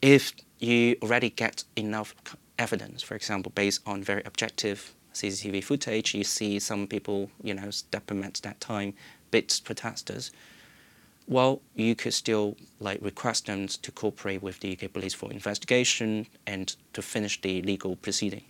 if 0.00 0.32
you 0.58 0.96
already 1.02 1.30
get 1.30 1.64
enough 1.76 2.14
evidence, 2.58 3.02
for 3.02 3.14
example, 3.14 3.52
based 3.54 3.80
on 3.86 4.02
very 4.02 4.22
objective 4.24 4.94
CCTV 5.14 5.62
footage, 5.64 6.14
you 6.14 6.24
see 6.24 6.58
some 6.58 6.86
people, 6.86 7.30
you 7.42 7.54
know, 7.54 7.68
at 7.68 8.40
that 8.42 8.60
time, 8.60 8.94
bits 9.30 9.60
protesters. 9.60 10.30
Well, 11.30 11.62
you 11.76 11.94
could 11.94 12.12
still 12.12 12.56
like 12.80 12.98
request 13.00 13.46
them 13.46 13.68
to 13.68 13.92
cooperate 13.92 14.42
with 14.42 14.58
the 14.58 14.72
UK 14.72 14.92
police 14.92 15.14
for 15.14 15.30
investigation 15.30 16.26
and 16.44 16.74
to 16.92 17.02
finish 17.02 17.40
the 17.40 17.62
legal 17.62 17.94
proceeding. 17.94 18.42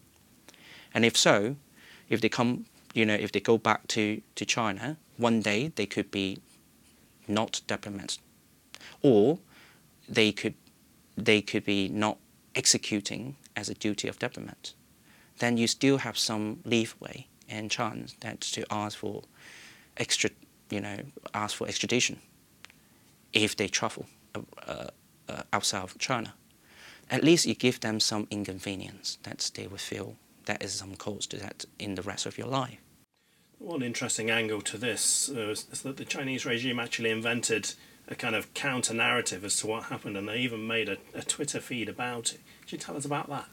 And 0.95 1.05
if 1.05 1.15
so, 1.15 1.57
if 2.09 2.23
they 2.23 2.31
come, 2.31 2.65
you 2.95 3.05
know, 3.05 3.15
if 3.15 3.33
they 3.33 3.41
go 3.41 3.59
back 3.59 3.87
to, 3.89 4.23
to 4.35 4.47
China, 4.47 4.97
one 5.19 5.43
day 5.43 5.73
they 5.77 5.85
could 5.85 6.11
be 6.11 6.39
not 7.29 7.61
diplomats, 7.67 8.19
or 9.03 9.39
they 10.09 10.33
could 10.33 10.55
they 11.19 11.43
could 11.43 11.67
be 11.67 11.91
not 11.91 12.17
executing 12.55 13.37
as 13.55 13.69
a 13.69 13.75
duty 13.75 14.09
of 14.09 14.19
diplomat, 14.19 14.73
then 15.39 15.59
you 15.59 15.67
still 15.67 15.99
have 15.99 16.17
some 16.17 16.61
leeway 16.65 17.27
and 17.47 17.71
chance 17.71 18.15
that 18.21 18.41
to 18.41 18.65
ask 18.71 18.97
for 18.97 19.23
extra, 19.99 20.31
you 20.71 20.81
know, 20.81 20.97
ask 21.35 21.57
for 21.57 21.69
extradition 21.69 22.19
if 23.33 23.57
they 23.57 23.69
travel 23.69 24.07
uh, 24.35 24.87
uh, 25.29 25.43
outside 25.53 25.83
of 25.83 25.99
China. 25.99 26.35
At 27.11 27.25
least 27.25 27.47
you 27.47 27.55
give 27.55 27.81
them 27.81 28.01
some 28.01 28.27
inconvenience 28.31 29.19
that 29.23 29.51
they 29.55 29.67
will 29.67 29.79
feel 29.79 30.17
that 30.47 30.63
is 30.63 30.73
some 30.73 30.97
cost 30.97 31.31
to 31.31 31.37
that 31.39 31.65
in 31.79 31.95
the 31.95 32.03
rest 32.03 32.27
of 32.27 32.39
your 32.39 32.47
life. 32.47 32.79
One 33.59 33.83
interesting 33.83 34.31
angle 34.31 34.63
to 34.63 34.79
this 34.79 35.29
uh, 35.29 35.51
is 35.51 35.65
that 35.83 35.97
the 35.97 36.05
Chinese 36.05 36.47
regime 36.47 36.81
actually 36.81 37.11
invented 37.11 37.75
a 38.09 38.15
kind 38.15 38.35
of 38.35 38.53
counter 38.55 38.95
narrative 38.95 39.45
as 39.45 39.57
to 39.59 39.67
what 39.67 39.85
happened, 39.85 40.17
and 40.17 40.29
they 40.29 40.39
even 40.39 40.67
made 40.67 40.89
a, 40.89 40.97
a 41.15 41.23
Twitter 41.23 41.61
feed 41.61 41.89
about 41.89 42.33
it. 42.33 42.41
Could 42.63 42.73
you 42.73 42.79
tell 42.79 42.97
us 42.97 43.05
about 43.05 43.29
that? 43.29 43.47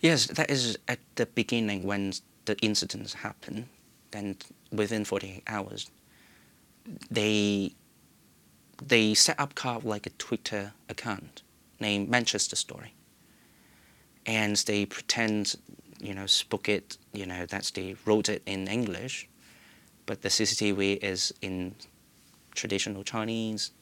Yes, 0.00 0.26
that 0.26 0.50
is 0.50 0.78
at 0.86 0.98
the 1.14 1.26
beginning 1.26 1.84
when 1.84 2.12
the 2.44 2.56
incidents 2.58 3.14
happened. 3.14 3.66
Then 4.10 4.36
within 4.70 5.04
48 5.04 5.42
hours, 5.46 5.90
they 7.10 7.72
they 8.88 9.14
set 9.14 9.38
up 9.38 9.54
kind 9.54 9.76
of 9.76 9.84
like 9.84 10.06
a 10.06 10.10
Twitter 10.10 10.72
account 10.88 11.42
named 11.80 12.08
Manchester 12.08 12.56
Story, 12.56 12.94
and 14.26 14.56
they 14.56 14.86
pretend, 14.86 15.56
you 16.00 16.14
know, 16.14 16.26
spoke 16.26 16.68
it, 16.68 16.98
you 17.12 17.26
know, 17.26 17.46
that's 17.46 17.70
they 17.70 17.96
wrote 18.04 18.28
it 18.28 18.42
in 18.46 18.68
English, 18.68 19.28
but 20.06 20.22
the 20.22 20.28
CCTV 20.28 21.02
is 21.02 21.32
in 21.40 21.74
traditional 22.54 23.02
Chinese, 23.02 23.72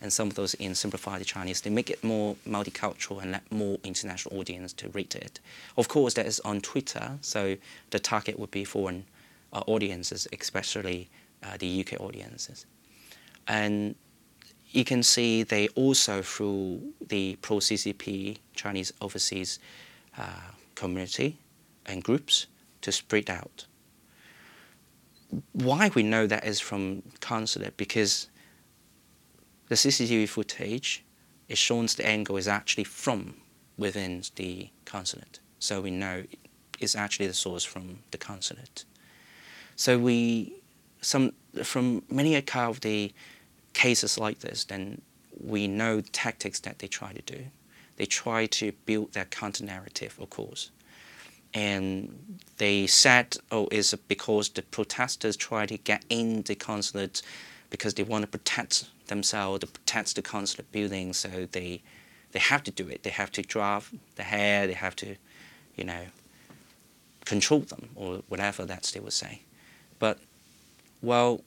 and 0.00 0.12
some 0.12 0.28
of 0.28 0.34
those 0.34 0.54
in 0.54 0.74
simplified 0.74 1.24
Chinese. 1.26 1.60
They 1.60 1.70
make 1.70 1.90
it 1.90 2.02
more 2.04 2.36
multicultural 2.46 3.20
and 3.20 3.32
let 3.32 3.50
more 3.50 3.78
international 3.82 4.38
audience 4.38 4.72
to 4.74 4.88
read 4.90 5.14
it. 5.14 5.40
Of 5.76 5.88
course, 5.88 6.14
that 6.14 6.26
is 6.26 6.40
on 6.40 6.60
Twitter, 6.60 7.18
so 7.20 7.56
the 7.90 7.98
target 7.98 8.38
would 8.38 8.50
be 8.50 8.64
foreign 8.64 9.04
uh, 9.52 9.62
audiences, 9.66 10.28
especially 10.38 11.08
uh, 11.42 11.56
the 11.58 11.80
UK 11.80 12.00
audiences. 12.00 12.66
And 13.48 13.94
you 14.70 14.84
can 14.84 15.02
see 15.02 15.42
they 15.42 15.68
also, 15.68 16.22
through 16.22 16.92
the 17.00 17.36
pro 17.36 17.56
CCP 17.56 18.38
Chinese 18.54 18.92
overseas 19.00 19.58
uh, 20.16 20.52
community 20.74 21.38
and 21.86 22.04
groups, 22.04 22.46
to 22.82 22.92
spread 22.92 23.30
out. 23.30 23.66
Why 25.52 25.90
we 25.94 26.02
know 26.02 26.26
that 26.26 26.44
is 26.46 26.60
from 26.60 27.02
consulate 27.20 27.76
because 27.76 28.28
the 29.68 29.74
CCTV 29.74 30.28
footage 30.28 31.04
it 31.48 31.56
shows 31.56 31.94
the 31.94 32.06
angle 32.06 32.36
is 32.36 32.46
actually 32.46 32.84
from 32.84 33.34
within 33.76 34.22
the 34.36 34.70
consulate. 34.84 35.40
So 35.58 35.80
we 35.80 35.90
know 35.90 36.24
it's 36.78 36.94
actually 36.94 37.26
the 37.26 37.34
source 37.34 37.64
from 37.64 38.00
the 38.10 38.18
consulate. 38.18 38.84
So 39.76 39.98
we, 39.98 40.60
some 41.00 41.32
from 41.62 42.02
many 42.10 42.34
a 42.34 42.42
cow 42.42 42.70
of 42.70 42.80
the 42.80 43.12
cases 43.78 44.18
like 44.18 44.40
this, 44.40 44.64
then 44.64 45.00
we 45.54 45.68
know 45.68 46.00
tactics 46.00 46.58
that 46.60 46.80
they 46.80 46.88
try 46.88 47.12
to 47.12 47.22
do. 47.22 47.40
They 47.96 48.06
try 48.06 48.46
to 48.46 48.72
build 48.86 49.12
their 49.12 49.26
counter 49.26 49.64
narrative, 49.64 50.16
of 50.20 50.30
course. 50.30 50.70
And 51.54 52.38
they 52.56 52.88
said, 52.88 53.36
oh, 53.52 53.68
it's 53.70 53.94
because 53.94 54.48
the 54.48 54.62
protesters 54.62 55.36
try 55.36 55.64
to 55.66 55.78
get 55.78 56.04
in 56.08 56.42
the 56.42 56.56
consulate 56.56 57.22
because 57.70 57.94
they 57.94 58.02
want 58.02 58.22
to 58.22 58.28
protect 58.38 58.88
themselves, 59.06 59.60
to 59.60 59.68
protect 59.68 60.16
the 60.16 60.22
consulate 60.22 60.70
building, 60.72 61.12
so 61.12 61.30
they 61.52 61.82
they 62.32 62.40
have 62.40 62.62
to 62.64 62.70
do 62.70 62.86
it. 62.88 63.04
They 63.04 63.14
have 63.22 63.32
to 63.32 63.42
draft 63.42 63.94
the 64.16 64.22
hair, 64.22 64.66
they 64.66 64.74
have 64.86 64.94
to, 64.96 65.16
you 65.76 65.84
know, 65.84 66.04
control 67.24 67.60
them 67.60 67.88
or 67.94 68.22
whatever 68.28 68.66
that 68.66 68.82
they 68.92 69.00
would 69.00 69.18
say. 69.24 69.34
But 69.98 70.18
well, 71.00 71.42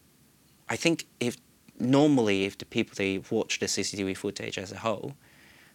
I 0.73 0.75
think 0.75 1.05
if 1.19 1.35
normally 1.81 2.45
if 2.45 2.57
the 2.57 2.65
people 2.65 2.93
they 2.95 3.21
watch 3.29 3.59
the 3.59 3.65
CCTV 3.65 4.15
footage 4.15 4.57
as 4.57 4.71
a 4.71 4.79
whole, 4.79 5.15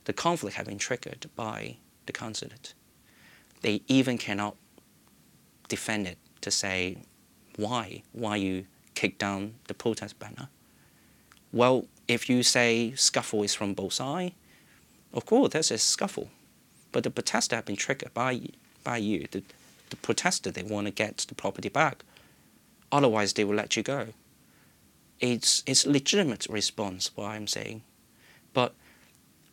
the 0.05 0.12
conflict 0.12 0.57
have 0.57 0.66
been 0.66 0.79
triggered 0.79 1.27
by 1.35 1.77
the 2.07 2.12
consulate. 2.12 2.75
They 3.62 3.83
even 3.88 4.16
cannot 4.16 4.57
defend 5.69 6.07
it 6.07 6.19
to 6.42 6.51
say 6.51 6.99
why 7.57 8.03
why 8.12 8.37
you 8.37 8.66
kick 8.95 9.19
down 9.19 9.55
the 9.66 9.75
protest 9.75 10.19
banner. 10.19 10.49
Well, 11.53 11.87
if 12.07 12.29
you 12.29 12.42
say 12.42 12.92
scuffle 12.95 13.42
is 13.42 13.55
from 13.55 13.75
both 13.75 13.95
sides, 13.95 14.35
of 15.12 15.27
course 15.27 15.53
there's 15.53 15.71
a 15.71 15.79
scuffle, 15.79 16.31
but 16.92 17.03
the 17.03 17.11
protester 17.11 17.57
have 17.57 17.64
been 17.64 17.77
triggered 17.77 18.14
by 18.14 18.40
by 18.85 18.99
you. 18.99 19.27
The, 19.31 19.42
the 19.90 19.97
protester 19.97 20.51
they 20.51 20.62
want 20.62 20.87
to 20.87 20.92
get 20.92 21.19
the 21.19 21.35
property 21.35 21.69
back, 21.69 22.05
otherwise 22.92 23.33
they 23.33 23.45
will 23.45 23.57
let 23.57 23.77
you 23.77 23.83
go 23.83 24.09
it's, 25.20 25.62
it's 25.66 25.87
legitimate 25.87 26.46
response, 26.48 27.11
what 27.14 27.26
I'm 27.26 27.46
saying. 27.46 27.83
But 28.52 28.74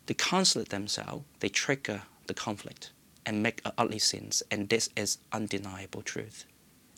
the 0.06 0.14
consulate 0.14 0.70
themselves, 0.70 1.26
they 1.40 1.50
trigger 1.50 2.04
the 2.28 2.34
conflict 2.34 2.92
and 3.26 3.42
make 3.42 3.62
ugly 3.78 4.00
scenes, 4.00 4.44
and 4.52 4.70
this 4.70 4.90
is 4.96 5.18
undeniable 5.32 6.02
truth. 6.02 6.46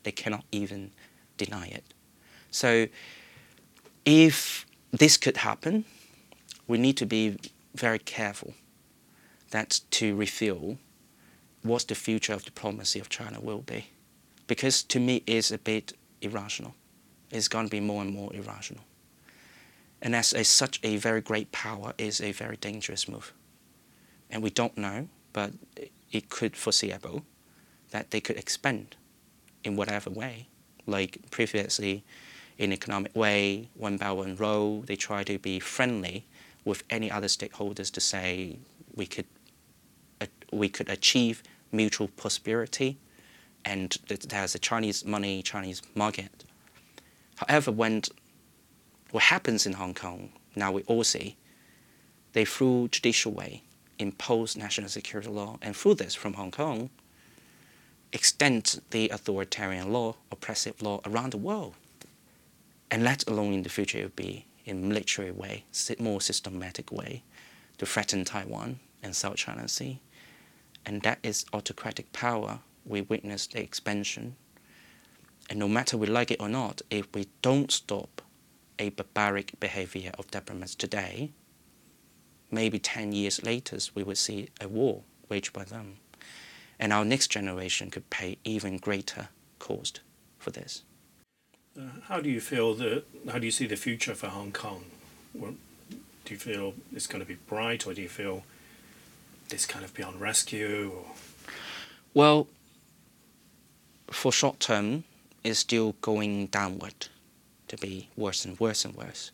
They 0.03 0.11
cannot 0.11 0.45
even 0.51 0.91
deny 1.37 1.67
it. 1.67 1.93
So 2.51 2.87
if 4.05 4.65
this 4.91 5.17
could 5.17 5.37
happen, 5.37 5.85
we 6.67 6.77
need 6.77 6.97
to 6.97 7.05
be 7.05 7.37
very 7.75 7.99
careful 7.99 8.53
that 9.51 9.81
to 9.91 10.15
reveal 10.15 10.77
what 11.61 11.87
the 11.87 11.95
future 11.95 12.33
of 12.33 12.45
diplomacy 12.45 12.99
of 12.99 13.09
China 13.09 13.39
will 13.39 13.61
be. 13.61 13.87
Because 14.47 14.83
to 14.83 14.99
me, 14.99 15.23
it's 15.25 15.51
a 15.51 15.57
bit 15.57 15.93
irrational 16.21 16.75
is 17.31 17.47
going 17.47 17.65
to 17.65 17.71
be 17.71 17.79
more 17.79 18.01
and 18.01 18.13
more 18.13 18.33
irrational. 18.33 18.83
And 20.01 20.15
as 20.15 20.33
a, 20.33 20.43
such 20.43 20.79
a 20.83 20.97
very 20.97 21.21
great 21.21 21.51
power 21.51 21.93
is 21.97 22.21
a 22.21 22.31
very 22.31 22.57
dangerous 22.57 23.07
move. 23.07 23.33
And 24.29 24.43
we 24.43 24.49
don't 24.49 24.77
know, 24.77 25.07
but 25.33 25.51
it 26.11 26.29
could 26.29 26.55
foreseeable 26.55 27.25
that 27.91 28.11
they 28.11 28.21
could 28.21 28.37
expand 28.37 28.95
in 29.63 29.75
whatever 29.75 30.09
way. 30.09 30.47
Like 30.85 31.17
previously, 31.31 32.03
in 32.57 32.71
economic 32.71 33.15
way, 33.15 33.69
one 33.73 33.97
Belt 33.97 34.17
one 34.17 34.85
they 34.85 34.95
try 34.95 35.23
to 35.23 35.39
be 35.39 35.59
friendly 35.59 36.25
with 36.63 36.83
any 36.89 37.09
other 37.11 37.27
stakeholders 37.27 37.91
to 37.91 38.01
say 38.01 38.57
we 38.95 39.05
could 39.05 39.25
uh, 40.21 40.27
we 40.51 40.69
could 40.69 40.89
achieve 40.89 41.43
mutual 41.71 42.07
prosperity, 42.07 42.97
and 43.65 43.97
there's 44.07 44.55
a 44.55 44.59
Chinese 44.59 45.03
money, 45.03 45.41
Chinese 45.41 45.81
market 45.95 46.45
However, 47.35 47.71
when 47.71 48.03
what 49.11 49.23
happens 49.23 49.65
in 49.65 49.73
Hong 49.73 49.93
Kong, 49.93 50.31
now 50.55 50.71
we 50.71 50.83
all 50.83 51.03
see, 51.03 51.37
they 52.33 52.45
through 52.45 52.89
judicial 52.89 53.31
way 53.31 53.63
impose 53.99 54.57
national 54.57 54.89
security 54.89 55.29
law, 55.29 55.57
and 55.61 55.75
through 55.75 55.95
this 55.95 56.15
from 56.15 56.33
Hong 56.33 56.51
Kong, 56.51 56.89
extend 58.11 58.81
the 58.91 59.09
authoritarian 59.09 59.91
law, 59.91 60.15
oppressive 60.31 60.81
law 60.81 61.01
around 61.05 61.31
the 61.31 61.37
world. 61.37 61.75
And 62.91 63.03
let 63.03 63.27
alone 63.27 63.53
in 63.53 63.63
the 63.63 63.69
future 63.69 63.99
it 63.99 64.03
will 64.03 64.09
be 64.15 64.45
in 64.65 64.87
military 64.87 65.31
way, 65.31 65.65
more 65.99 66.21
systematic 66.21 66.91
way, 66.91 67.23
to 67.77 67.85
threaten 67.85 68.25
Taiwan 68.25 68.79
and 69.03 69.15
South 69.15 69.37
China 69.37 69.67
Sea. 69.67 69.99
And 70.85 71.01
that 71.01 71.19
is 71.23 71.45
autocratic 71.53 72.11
power. 72.13 72.59
We 72.85 73.01
witness 73.01 73.47
the 73.47 73.61
expansion 73.61 74.35
and 75.49 75.59
no 75.59 75.67
matter 75.67 75.97
we 75.97 76.07
like 76.07 76.31
it 76.31 76.41
or 76.41 76.49
not, 76.49 76.81
if 76.89 77.07
we 77.13 77.27
don't 77.41 77.71
stop 77.71 78.21
a 78.79 78.89
barbaric 78.89 79.59
behavior 79.59 80.11
of 80.17 80.29
diplomats 80.31 80.75
today, 80.75 81.31
maybe 82.51 82.79
10 82.79 83.11
years 83.11 83.43
later, 83.43 83.77
we 83.93 84.03
will 84.03 84.15
see 84.15 84.49
a 84.59 84.67
war 84.67 85.03
waged 85.29 85.53
by 85.53 85.63
them. 85.63 85.97
And 86.79 86.91
our 86.91 87.05
next 87.05 87.27
generation 87.27 87.89
could 87.89 88.09
pay 88.09 88.37
even 88.43 88.77
greater 88.77 89.29
cost 89.59 90.01
for 90.39 90.51
this. 90.51 90.83
Uh, 91.77 91.83
how 92.03 92.19
do 92.21 92.29
you 92.29 92.41
feel 92.41 92.73
that, 92.75 93.03
how 93.31 93.39
do 93.39 93.45
you 93.45 93.51
see 93.51 93.65
the 93.65 93.75
future 93.75 94.15
for 94.15 94.27
Hong 94.27 94.51
Kong? 94.51 94.85
do 96.25 96.33
you 96.33 96.39
feel 96.39 96.73
it's 96.93 97.07
going 97.07 97.21
to 97.21 97.27
be 97.27 97.35
bright 97.47 97.85
or 97.85 97.93
do 97.93 98.01
you 98.01 98.09
feel 98.09 98.43
this 99.49 99.65
kind 99.65 99.85
of 99.85 99.93
beyond 99.93 100.19
rescue? 100.19 100.91
Or? 100.95 101.05
Well, 102.13 102.47
for 104.09 104.31
short 104.31 104.59
term, 104.59 105.03
is 105.45 105.59
still 105.59 105.93
going 106.01 106.47
downward 106.47 107.07
to 107.67 107.77
be 107.77 108.09
worse 108.17 108.45
and 108.45 108.59
worse 108.59 108.83
and 108.83 108.95
worse. 108.95 109.31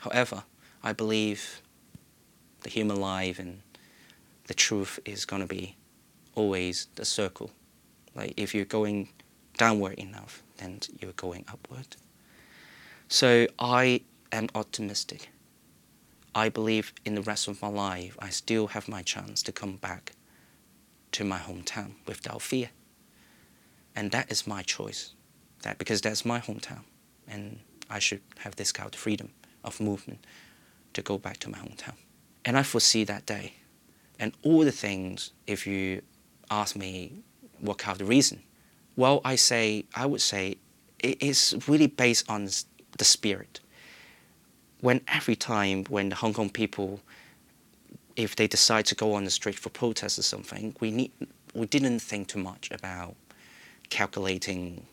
However, 0.00 0.42
I 0.82 0.94
believe 0.94 1.60
the 2.62 2.70
human 2.70 2.98
life 2.98 3.38
and 3.38 3.60
the 4.46 4.54
truth 4.54 4.98
is 5.04 5.26
going 5.26 5.42
to 5.42 5.46
be 5.48 5.76
always 6.34 6.88
the 6.94 7.04
circle. 7.04 7.50
Like 8.14 8.32
if 8.38 8.54
you're 8.54 8.64
going 8.64 9.10
downward 9.58 9.94
enough, 9.98 10.42
then 10.56 10.80
you're 10.98 11.12
going 11.12 11.44
upward. 11.52 11.96
So 13.08 13.48
I 13.58 14.00
am 14.32 14.48
optimistic. 14.54 15.28
I 16.34 16.48
believe 16.48 16.94
in 17.04 17.16
the 17.16 17.22
rest 17.22 17.48
of 17.48 17.60
my 17.60 17.68
life, 17.68 18.16
I 18.18 18.30
still 18.30 18.68
have 18.68 18.88
my 18.88 19.02
chance 19.02 19.42
to 19.42 19.52
come 19.52 19.76
back 19.76 20.12
to 21.12 21.24
my 21.24 21.38
hometown 21.38 21.92
without 22.06 22.40
fear. 22.40 22.70
And 23.94 24.10
that 24.12 24.32
is 24.32 24.46
my 24.46 24.62
choice 24.62 25.12
that 25.62 25.78
because 25.78 26.00
that's 26.00 26.24
my 26.24 26.40
hometown 26.40 26.82
and 27.26 27.58
I 27.90 27.98
should 27.98 28.20
have 28.38 28.56
this 28.56 28.72
kind 28.72 28.92
of 28.92 28.98
freedom 28.98 29.30
of 29.64 29.80
movement 29.80 30.24
to 30.94 31.02
go 31.02 31.18
back 31.18 31.38
to 31.38 31.50
my 31.50 31.58
hometown. 31.58 31.94
And 32.44 32.56
I 32.56 32.62
foresee 32.62 33.04
that 33.04 33.26
day. 33.26 33.54
And 34.18 34.32
all 34.42 34.64
the 34.64 34.72
things, 34.72 35.32
if 35.46 35.66
you 35.66 36.02
ask 36.50 36.74
me 36.76 37.22
what 37.60 37.78
kind 37.78 37.94
of 37.94 37.98
the 37.98 38.04
reason, 38.04 38.42
well, 38.96 39.20
I 39.24 39.36
say, 39.36 39.84
I 39.94 40.06
would 40.06 40.20
say 40.20 40.56
it 40.98 41.22
is 41.22 41.56
really 41.68 41.86
based 41.86 42.28
on 42.28 42.48
the 42.96 43.04
spirit. 43.04 43.60
When 44.80 45.00
every 45.08 45.36
time 45.36 45.84
when 45.84 46.08
the 46.08 46.16
Hong 46.16 46.34
Kong 46.34 46.50
people, 46.50 47.00
if 48.16 48.34
they 48.34 48.48
decide 48.48 48.86
to 48.86 48.94
go 48.94 49.14
on 49.14 49.24
the 49.24 49.30
street 49.30 49.56
for 49.56 49.70
protest 49.70 50.18
or 50.18 50.22
something, 50.22 50.74
we, 50.80 50.90
need, 50.90 51.12
we 51.54 51.66
didn't 51.66 52.00
think 52.00 52.28
too 52.28 52.40
much 52.40 52.70
about 52.72 53.14
calculating 53.88 54.86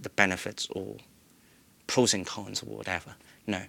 the 0.00 0.10
benefits 0.10 0.68
or 0.70 0.96
pros 1.86 2.14
and 2.14 2.26
cons 2.26 2.62
or 2.62 2.66
whatever. 2.66 3.14
No. 3.46 3.62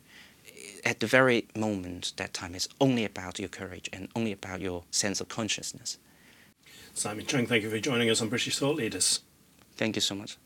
At 0.85 0.99
the 0.99 1.07
very 1.07 1.47
moment, 1.55 2.13
that 2.17 2.33
time 2.33 2.55
is 2.55 2.67
only 2.79 3.05
about 3.05 3.39
your 3.39 3.49
courage 3.49 3.89
and 3.91 4.09
only 4.15 4.31
about 4.31 4.61
your 4.61 4.83
sense 4.91 5.21
of 5.21 5.27
consciousness. 5.29 5.97
Simon 6.93 7.25
Cheng, 7.25 7.47
thank 7.47 7.63
you 7.63 7.69
for 7.69 7.79
joining 7.79 8.09
us 8.09 8.21
on 8.21 8.29
British 8.29 8.57
Thought 8.57 8.75
Leaders. 8.75 9.21
Thank 9.77 9.95
you 9.95 10.01
so 10.01 10.15
much. 10.15 10.37